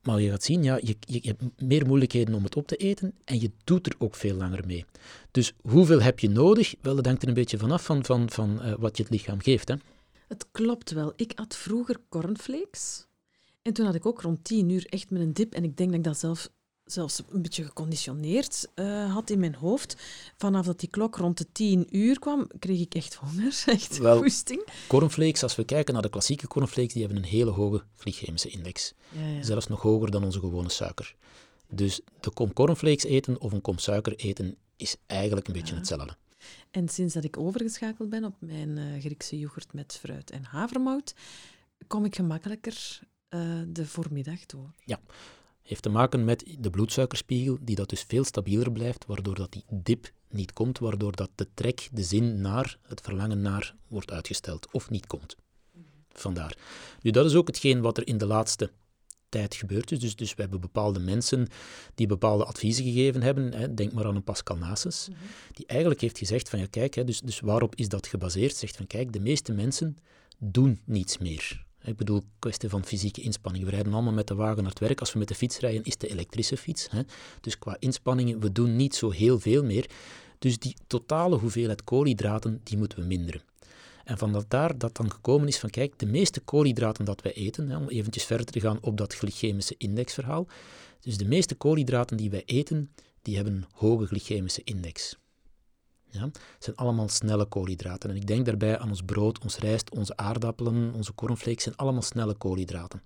[0.02, 3.12] Maar je gaat zien, ja, je, je, hebt meer moeilijkheden om het op te eten
[3.24, 4.84] en je doet er ook veel langer mee.
[5.30, 6.74] Dus hoeveel heb je nodig?
[6.80, 9.40] Wel, dat hangt er een beetje vanaf van, van, van eh, wat je het lichaam
[9.40, 9.68] geeft.
[9.68, 9.74] Hè?
[10.28, 11.12] Het klopt wel.
[11.16, 13.06] Ik had vroeger cornflakes.
[13.62, 15.54] En toen had ik ook rond 10 uur echt met een dip.
[15.54, 16.48] En ik denk dat ik dat zelf,
[16.92, 19.96] zelfs een beetje geconditioneerd eh, had in mijn hoofd.
[20.36, 23.62] Vanaf dat die klok rond de 10 uur kwam, kreeg ik echt honger.
[23.66, 24.68] Echt Wel- goesting.
[24.86, 28.94] Cornflakes, als we kijken naar de klassieke cornflakes, die hebben een hele hoge glycemische index.
[29.08, 29.42] Ja, ja.
[29.42, 31.14] Zelfs nog hoger dan onze gewone suiker.
[31.68, 36.16] Dus de kom cornflakes eten of een kom suiker eten is eigenlijk een beetje hetzelfde.
[36.70, 41.14] En sinds dat ik overgeschakeld ben op mijn eh, Griekse yoghurt met fruit en havermout,
[41.86, 44.72] kom ik gemakkelijker eh, de voormiddag door.
[45.70, 49.64] Heeft te maken met de bloedsuikerspiegel, die dat dus veel stabieler blijft, waardoor dat die
[49.68, 54.72] dip niet komt, waardoor dat de trek, de zin naar, het verlangen naar, wordt uitgesteld
[54.72, 55.36] of niet komt.
[56.12, 56.56] Vandaar.
[57.02, 58.70] Nu, dat is ook hetgeen wat er in de laatste
[59.28, 59.98] tijd gebeurd is.
[59.98, 61.46] Dus, dus we hebben bepaalde mensen
[61.94, 63.54] die bepaalde adviezen gegeven hebben.
[63.54, 65.08] Hè, denk maar aan een Pascal Nasus,
[65.52, 68.56] die eigenlijk heeft gezegd van, ja kijk, hè, dus, dus waarop is dat gebaseerd?
[68.56, 69.96] Zegt van, kijk, de meeste mensen
[70.38, 71.68] doen niets meer.
[71.84, 73.64] Ik bedoel, kwestie van fysieke inspanning.
[73.64, 75.00] We rijden allemaal met de wagen naar het werk.
[75.00, 76.90] Als we met de fiets rijden, is de elektrische fiets.
[76.90, 77.02] Hè?
[77.40, 79.90] Dus qua inspanningen, we doen niet zo heel veel meer.
[80.38, 83.42] Dus die totale hoeveelheid koolhydraten, die moeten we minderen.
[84.04, 87.68] En van daar dat dan gekomen is van, kijk, de meeste koolhydraten dat wij eten,
[87.68, 90.46] hè, om eventjes verder te gaan op dat glycemische indexverhaal,
[91.00, 92.90] dus de meeste koolhydraten die wij eten,
[93.22, 95.16] die hebben een hoge glycemische index.
[96.10, 98.10] Ja, het zijn allemaal snelle koolhydraten.
[98.10, 102.02] En ik denk daarbij aan ons brood, ons rijst, onze aardappelen, onze cornflakes zijn allemaal
[102.02, 103.02] snelle koolhydraten.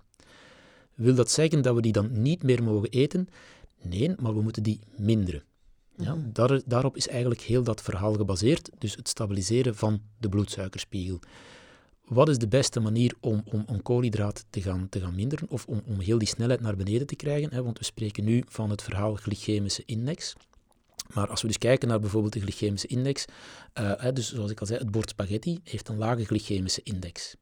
[0.93, 3.27] Wil dat zeggen dat we die dan niet meer mogen eten?
[3.81, 5.43] Nee, maar we moeten die minderen.
[5.97, 11.19] Ja, daar, daarop is eigenlijk heel dat verhaal gebaseerd, dus het stabiliseren van de bloedsuikerspiegel.
[12.05, 15.65] Wat is de beste manier om, om, om koolhydraten te gaan, te gaan minderen, of
[15.67, 17.53] om, om heel die snelheid naar beneden te krijgen?
[17.53, 17.63] Hè?
[17.63, 20.35] Want we spreken nu van het verhaal glycemische index.
[21.13, 23.25] Maar als we dus kijken naar bijvoorbeeld de glycemische index,
[23.73, 27.35] eh, dus zoals ik al zei, het bord spaghetti heeft een lage glycemische index.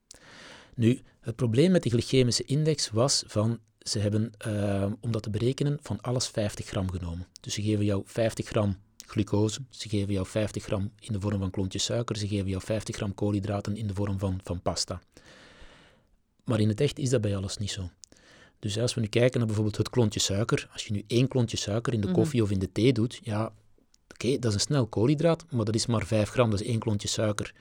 [0.75, 5.29] Nu, het probleem met de glycemische index was van, ze hebben, eh, om dat te
[5.29, 7.27] berekenen, van alles 50 gram genomen.
[7.41, 11.39] Dus ze geven jou 50 gram glucose, ze geven jou 50 gram in de vorm
[11.39, 15.01] van klontjes suiker, ze geven jou 50 gram koolhydraten in de vorm van, van pasta.
[16.43, 17.89] Maar in het echt is dat bij alles niet zo.
[18.63, 21.57] Dus als we nu kijken naar bijvoorbeeld het klontje suiker, als je nu één klontje
[21.57, 23.53] suiker in de koffie of in de thee doet, ja,
[24.13, 26.79] oké, dat is een snel koolhydraat, maar dat is maar 5 gram, dat is één
[26.79, 27.53] klontje suiker.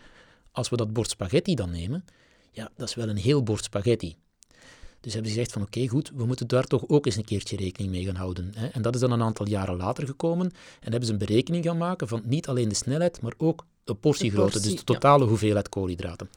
[0.52, 2.04] Als we dat bord spaghetti dan nemen,
[2.52, 4.16] ja, dat is wel een heel bord spaghetti.
[5.00, 7.56] Dus hebben ze gezegd van oké, goed, we moeten daar toch ook eens een keertje
[7.56, 8.52] rekening mee gaan houden.
[8.56, 8.66] Hè?
[8.66, 10.46] En dat is dan een aantal jaren later gekomen.
[10.80, 13.94] En hebben ze een berekening gaan maken van niet alleen de snelheid, maar ook de
[13.94, 16.30] portiegrootte, portie, dus de totale hoeveelheid koolhydraten.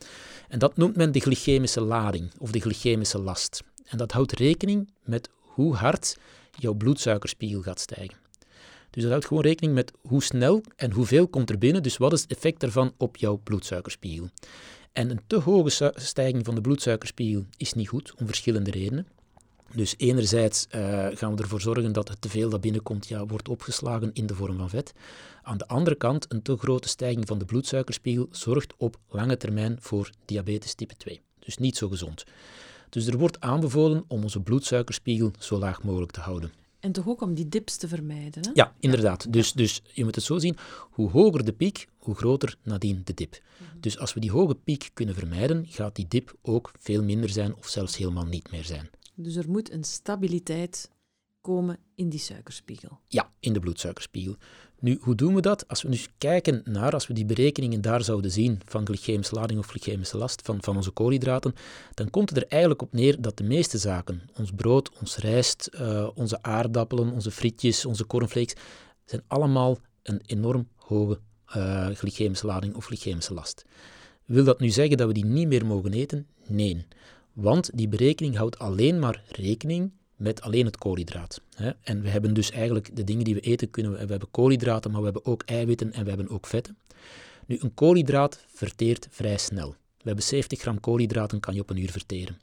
[0.47, 3.63] En dat noemt men de glycemische lading of de glycemische last.
[3.85, 6.17] En dat houdt rekening met hoe hard
[6.59, 8.17] jouw bloedsuikerspiegel gaat stijgen.
[8.89, 12.13] Dus dat houdt gewoon rekening met hoe snel en hoeveel komt er binnen, dus wat
[12.13, 14.29] is het effect daarvan op jouw bloedsuikerspiegel.
[14.93, 19.07] En een te hoge stijging van de bloedsuikerspiegel is niet goed, om verschillende redenen.
[19.73, 24.13] Dus enerzijds eh, gaan we ervoor zorgen dat het teveel dat binnenkomt ja, wordt opgeslagen
[24.13, 24.93] in de vorm van vet.
[25.43, 29.77] Aan de andere kant, een te grote stijging van de bloedsuikerspiegel zorgt op lange termijn
[29.79, 31.21] voor diabetes type 2.
[31.39, 32.23] Dus niet zo gezond.
[32.95, 36.51] Dus er wordt aanbevolen om onze bloedsuikerspiegel zo laag mogelijk te houden.
[36.79, 38.43] En toch ook om die dips te vermijden.
[38.43, 38.51] Hè?
[38.53, 39.33] Ja, inderdaad.
[39.33, 40.57] Dus, dus je moet het zo zien,
[40.91, 43.41] hoe hoger de piek, hoe groter nadien de dip.
[43.79, 47.55] Dus als we die hoge piek kunnen vermijden, gaat die dip ook veel minder zijn
[47.55, 48.89] of zelfs helemaal niet meer zijn.
[49.15, 50.89] Dus er moet een stabiliteit
[51.41, 52.99] komen in die suikerspiegel.
[53.07, 54.35] Ja, in de bloedsuikerspiegel.
[54.79, 55.67] Nu, hoe doen we dat?
[55.67, 59.59] Als we dus kijken naar, als we die berekeningen daar zouden zien van glycemische lading
[59.59, 61.55] of glycemische last van, van onze koolhydraten,
[61.93, 65.67] dan komt het er eigenlijk op neer dat de meeste zaken, ons brood, ons rijst,
[65.67, 68.55] eh, onze aardappelen, onze frietjes, onze cornflakes,
[69.05, 71.19] zijn allemaal een enorm hoge
[71.55, 73.65] uh, glycemische lading of glycemische last.
[74.25, 76.27] Wil dat nu zeggen dat we die niet meer mogen eten?
[76.47, 76.85] Nee.
[77.33, 81.41] Want die berekening houdt alleen maar rekening met alleen het koolhydraat.
[81.81, 84.91] En we hebben dus eigenlijk de dingen die we eten kunnen we, we hebben koolhydraten,
[84.91, 86.77] maar we hebben ook eiwitten en we hebben ook vetten.
[87.45, 89.69] Nu, een koolhydraat verteert vrij snel.
[89.69, 92.39] We hebben 70 gram koolhydraten kan je op een uur verteren.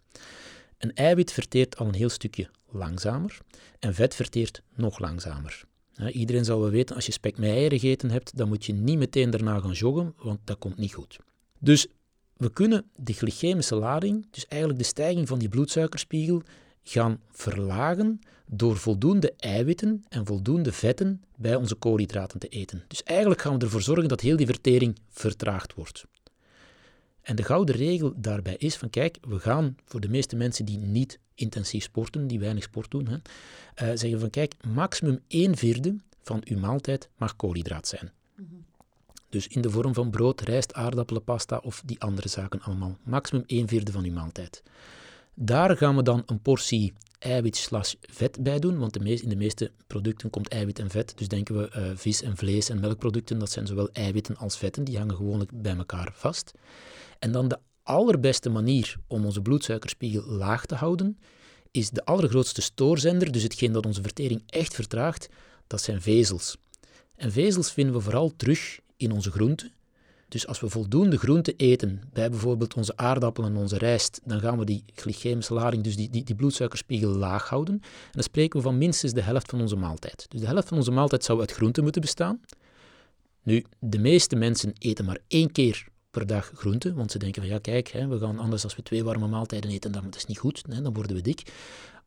[0.78, 3.38] Een eiwit verteert al een heel stukje langzamer
[3.78, 5.64] en vet verteert nog langzamer.
[6.12, 8.98] iedereen zal wel weten, als je spek met eieren gegeten hebt, dan moet je niet
[8.98, 11.18] meteen daarna gaan joggen, want dat komt niet goed.
[11.58, 11.86] Dus
[12.36, 16.42] we kunnen de glycemische lading, dus eigenlijk de stijging van die bloedsuikerspiegel,
[16.82, 22.84] gaan verlagen door voldoende eiwitten en voldoende vetten bij onze koolhydraten te eten.
[22.88, 26.04] Dus eigenlijk gaan we ervoor zorgen dat heel die vertering vertraagd wordt.
[27.22, 30.78] En de gouden regel daarbij is van kijk, we gaan voor de meeste mensen die
[30.78, 35.96] niet intensief sporten, die weinig sport doen, hè, uh, zeggen van kijk, maximum 1 vierde
[36.22, 38.12] van uw maaltijd mag koolhydraat zijn.
[39.28, 42.98] Dus in de vorm van brood, rijst, aardappelen, pasta of die andere zaken allemaal.
[43.02, 44.62] Maximum 1 vierde van uw maaltijd.
[45.34, 49.36] Daar gaan we dan een portie eiwit slash vet bij doen, want de in de
[49.36, 51.12] meeste producten komt eiwit en vet.
[51.18, 54.84] Dus denken we uh, vis en vlees en melkproducten, dat zijn zowel eiwitten als vetten,
[54.84, 56.52] die hangen gewoonlijk bij elkaar vast.
[57.18, 61.18] En dan de allerbeste manier om onze bloedsuikerspiegel laag te houden,
[61.70, 65.28] is de allergrootste stoorzender, dus hetgeen dat onze vertering echt vertraagt,
[65.66, 66.56] dat zijn vezels.
[67.14, 69.72] En vezels vinden we vooral terug in onze groenten.
[70.32, 74.58] Dus als we voldoende groenten eten, bij bijvoorbeeld onze aardappelen en onze rijst, dan gaan
[74.58, 77.74] we die glycemische lading, dus die, die, die bloedsuikerspiegel laag houden.
[77.74, 80.26] En dan spreken we van minstens de helft van onze maaltijd.
[80.28, 82.40] Dus de helft van onze maaltijd zou uit groenten moeten bestaan.
[83.42, 87.50] Nu, de meeste mensen eten maar één keer per dag groenten, want ze denken van
[87.50, 90.26] ja kijk, hè, we gaan anders als we twee warme maaltijden eten, dan, dat is
[90.26, 91.52] niet goed, hè, dan worden we dik.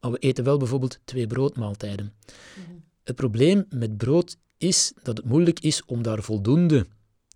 [0.01, 2.13] Maar we eten wel bijvoorbeeld twee broodmaaltijden.
[2.25, 2.75] Mhm.
[3.03, 6.87] Het probleem met brood is dat het moeilijk is om daar voldoende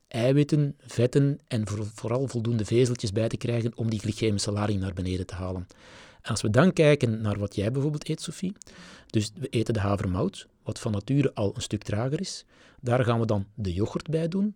[0.09, 5.25] eiwitten, vetten en vooral voldoende vezeltjes bij te krijgen om die glycemische lading naar beneden
[5.25, 5.67] te halen.
[6.21, 8.53] En als we dan kijken naar wat jij bijvoorbeeld eet, Sophie,
[9.07, 12.45] dus we eten de havermout, wat van nature al een stuk trager is.
[12.81, 14.55] Daar gaan we dan de yoghurt bij doen,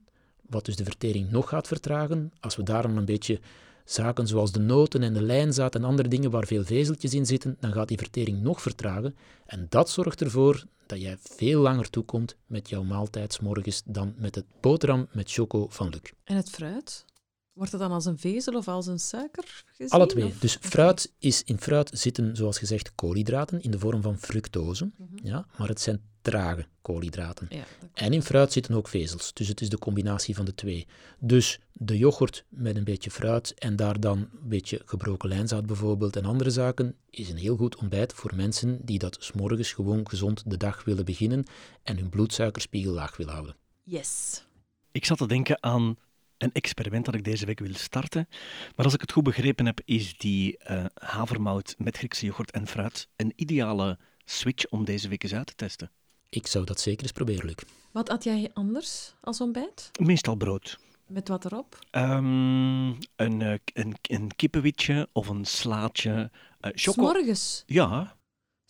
[0.49, 2.31] wat dus de vertering nog gaat vertragen.
[2.39, 3.39] Als we daar een beetje
[3.85, 7.57] zaken zoals de noten en de lijnzaad en andere dingen waar veel vezeltjes in zitten,
[7.59, 9.15] dan gaat die vertering nog vertragen.
[9.45, 14.35] En dat zorgt ervoor dat jij veel langer toekomt met jouw maaltijd morgens dan met
[14.35, 16.11] het boterham met choco van Luc.
[16.23, 17.05] En het fruit?
[17.53, 19.89] Wordt het dan als een vezel of als een suiker gezien?
[19.89, 20.33] Alle twee.
[20.39, 24.91] Dus fruit is, in fruit zitten, zoals gezegd, koolhydraten in de vorm van fructose.
[24.97, 25.27] Mhm.
[25.27, 27.47] ja, maar het zijn trage koolhydraten.
[27.49, 27.63] Ja,
[27.93, 30.87] en in fruit zitten ook vezels, dus het is de combinatie van de twee.
[31.19, 36.15] Dus de yoghurt met een beetje fruit en daar dan een beetje gebroken lijnzaad bijvoorbeeld
[36.15, 40.43] en andere zaken, is een heel goed ontbijt voor mensen die dat s'morgens gewoon gezond
[40.45, 41.45] de dag willen beginnen
[41.83, 43.55] en hun bloedsuikerspiegel laag willen houden.
[43.83, 44.43] Yes.
[44.91, 45.97] Ik zat te denken aan
[46.37, 48.27] een experiment dat ik deze week wil starten.
[48.75, 52.67] Maar als ik het goed begrepen heb, is die uh, havermout met Griekse yoghurt en
[52.67, 55.91] fruit een ideale switch om deze week eens uit te testen.
[56.33, 57.55] Ik zou dat zeker eens proberen, Luc.
[57.91, 59.91] Wat had jij anders als ontbijt?
[59.99, 60.79] Meestal brood.
[61.07, 61.79] Met wat erop?
[61.91, 66.31] Um, een, eh, een, een kippenwitje of een slaatje.
[66.61, 67.01] Uh, choco.
[67.01, 67.63] Morgens?
[67.65, 68.15] Ja.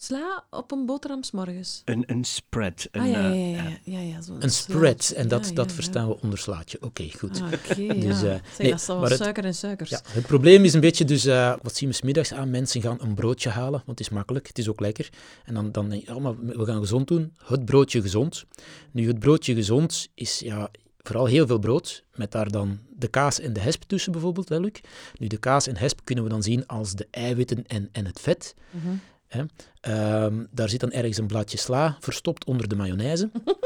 [0.04, 1.82] Sla op een boterham morgens.
[1.86, 2.88] Een, een spread.
[2.92, 3.64] Een, ah, ja, ja, ja.
[3.64, 6.78] ja, ja, ja een spread, en dat, dat verstaan we onder slaatje.
[6.82, 7.42] Oké, goed.
[7.42, 9.90] Ah, Oké, dus, uh, nee, dat is wel suiker en suikers.
[9.90, 12.50] Ja, het probleem is een beetje, dus, uh, wat zien we smiddags aan?
[12.50, 15.10] Mensen gaan een broodje halen, want het is makkelijk, het is ook lekker.
[15.46, 17.34] En dan, dan denk je, oh, maar we gaan gezond doen.
[17.44, 18.46] Het broodje gezond.
[18.92, 23.40] Nu, het broodje gezond is ja, vooral heel veel brood, met daar dan de kaas
[23.40, 24.80] en de hesp tussen bijvoorbeeld, hè, Luc.
[25.18, 28.20] Nu, de kaas en hesp kunnen we dan zien als de eiwitten en, en het
[28.20, 28.56] vet.
[28.70, 29.02] Mm
[29.34, 29.44] Hè.
[29.80, 33.30] Ehm, daar zit dan ergens een blaadje sla verstopt onder de mayonaise.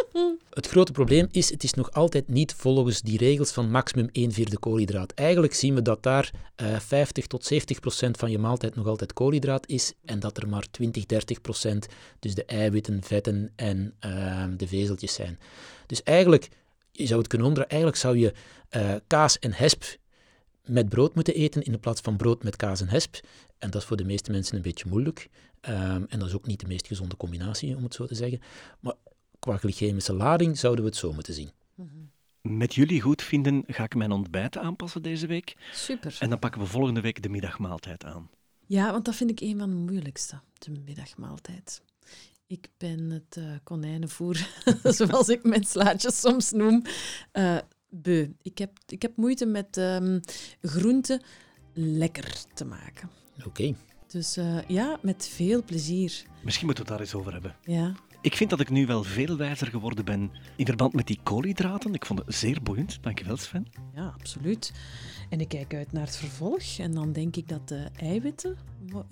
[0.57, 4.31] Het grote probleem is, het is nog altijd niet volgens die regels van maximum 1
[4.31, 5.11] vierde koolhydraat.
[5.11, 8.87] Eigenlijk zien we dat daar uh, eh, 50 tot 70 procent van je maaltijd nog
[8.87, 11.87] altijd koolhydraat is en dat er maar 20, 30 procent
[12.19, 15.39] dus de eiwitten, vetten en uh, de vezeltjes zijn.
[15.85, 16.49] Dus eigenlijk,
[16.91, 18.33] je zou het kunnen omdraaien, eigenlijk zou je
[18.75, 19.83] uh, kaas en hesp
[20.67, 23.15] met brood moeten eten in plaats van brood met kaas en hesp.
[23.57, 25.29] En dat is voor de meeste mensen een beetje moeilijk.
[25.69, 28.39] Um, en dat is ook niet de meest gezonde combinatie, om het zo te zeggen.
[28.79, 28.93] Maar
[29.39, 31.51] qua glycemische lading zouden we het zo moeten zien.
[32.41, 35.55] Met jullie goed vinden ga ik mijn ontbijt aanpassen deze week.
[35.73, 36.17] Super.
[36.19, 38.29] En dan pakken we volgende week de middagmaaltijd aan.
[38.65, 41.81] Ja, want dat vind ik een van de moeilijkste, de middagmaaltijd.
[42.47, 44.47] Ik ben het uh, konijnenvoer,
[44.83, 46.81] zoals ik mijn slaatjes soms noem,
[47.33, 47.57] uh,
[48.01, 48.27] beu.
[48.41, 50.19] Ik heb, ik heb moeite met um,
[50.61, 51.21] groenten
[51.73, 53.09] lekker te maken.
[53.45, 53.75] Oké.
[54.07, 56.23] Dus uh, ja, met veel plezier.
[56.41, 57.55] Misschien moeten we het daar eens over hebben.
[57.63, 57.95] Ja.
[58.21, 61.93] Ik vind dat ik nu wel veel wijzer geworden ben in verband met die koolhydraten.
[61.93, 63.03] Ik vond het zeer boeiend.
[63.03, 63.67] Dankjewel, Sven.
[63.95, 64.73] Ja, absoluut.
[65.29, 66.77] En ik kijk uit naar het vervolg.
[66.77, 68.57] En dan denk ik dat de eiwitten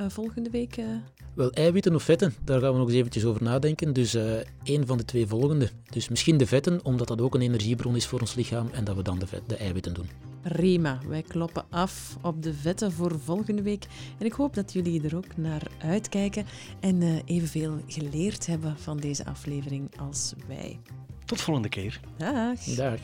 [0.07, 0.77] volgende week...
[0.77, 0.85] Uh...
[1.33, 3.93] Wel, eiwitten of vetten, daar gaan we nog eens eventjes over nadenken.
[3.93, 5.69] Dus uh, één van de twee volgende.
[5.89, 8.95] Dus misschien de vetten, omdat dat ook een energiebron is voor ons lichaam en dat
[8.95, 10.09] we dan de, vet, de eiwitten doen.
[10.41, 13.87] Prima, wij kloppen af op de vetten voor volgende week.
[14.19, 16.45] En ik hoop dat jullie er ook naar uitkijken
[16.79, 20.79] en uh, evenveel geleerd hebben van deze aflevering als wij.
[21.25, 21.99] Tot volgende keer.
[22.17, 22.59] Dag.
[22.59, 22.99] Dag.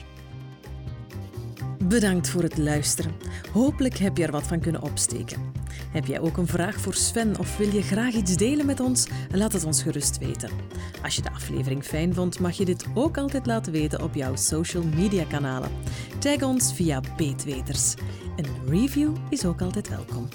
[1.83, 3.11] Bedankt voor het luisteren.
[3.51, 5.53] Hopelijk heb je er wat van kunnen opsteken.
[5.91, 9.07] Heb jij ook een vraag voor Sven of wil je graag iets delen met ons?
[9.31, 10.49] Laat het ons gerust weten.
[11.03, 14.35] Als je de aflevering fijn vond, mag je dit ook altijd laten weten op jouw
[14.35, 15.71] social media kanalen.
[16.19, 17.93] Tag ons via Beetweters.
[18.35, 20.27] Een review is ook altijd welkom.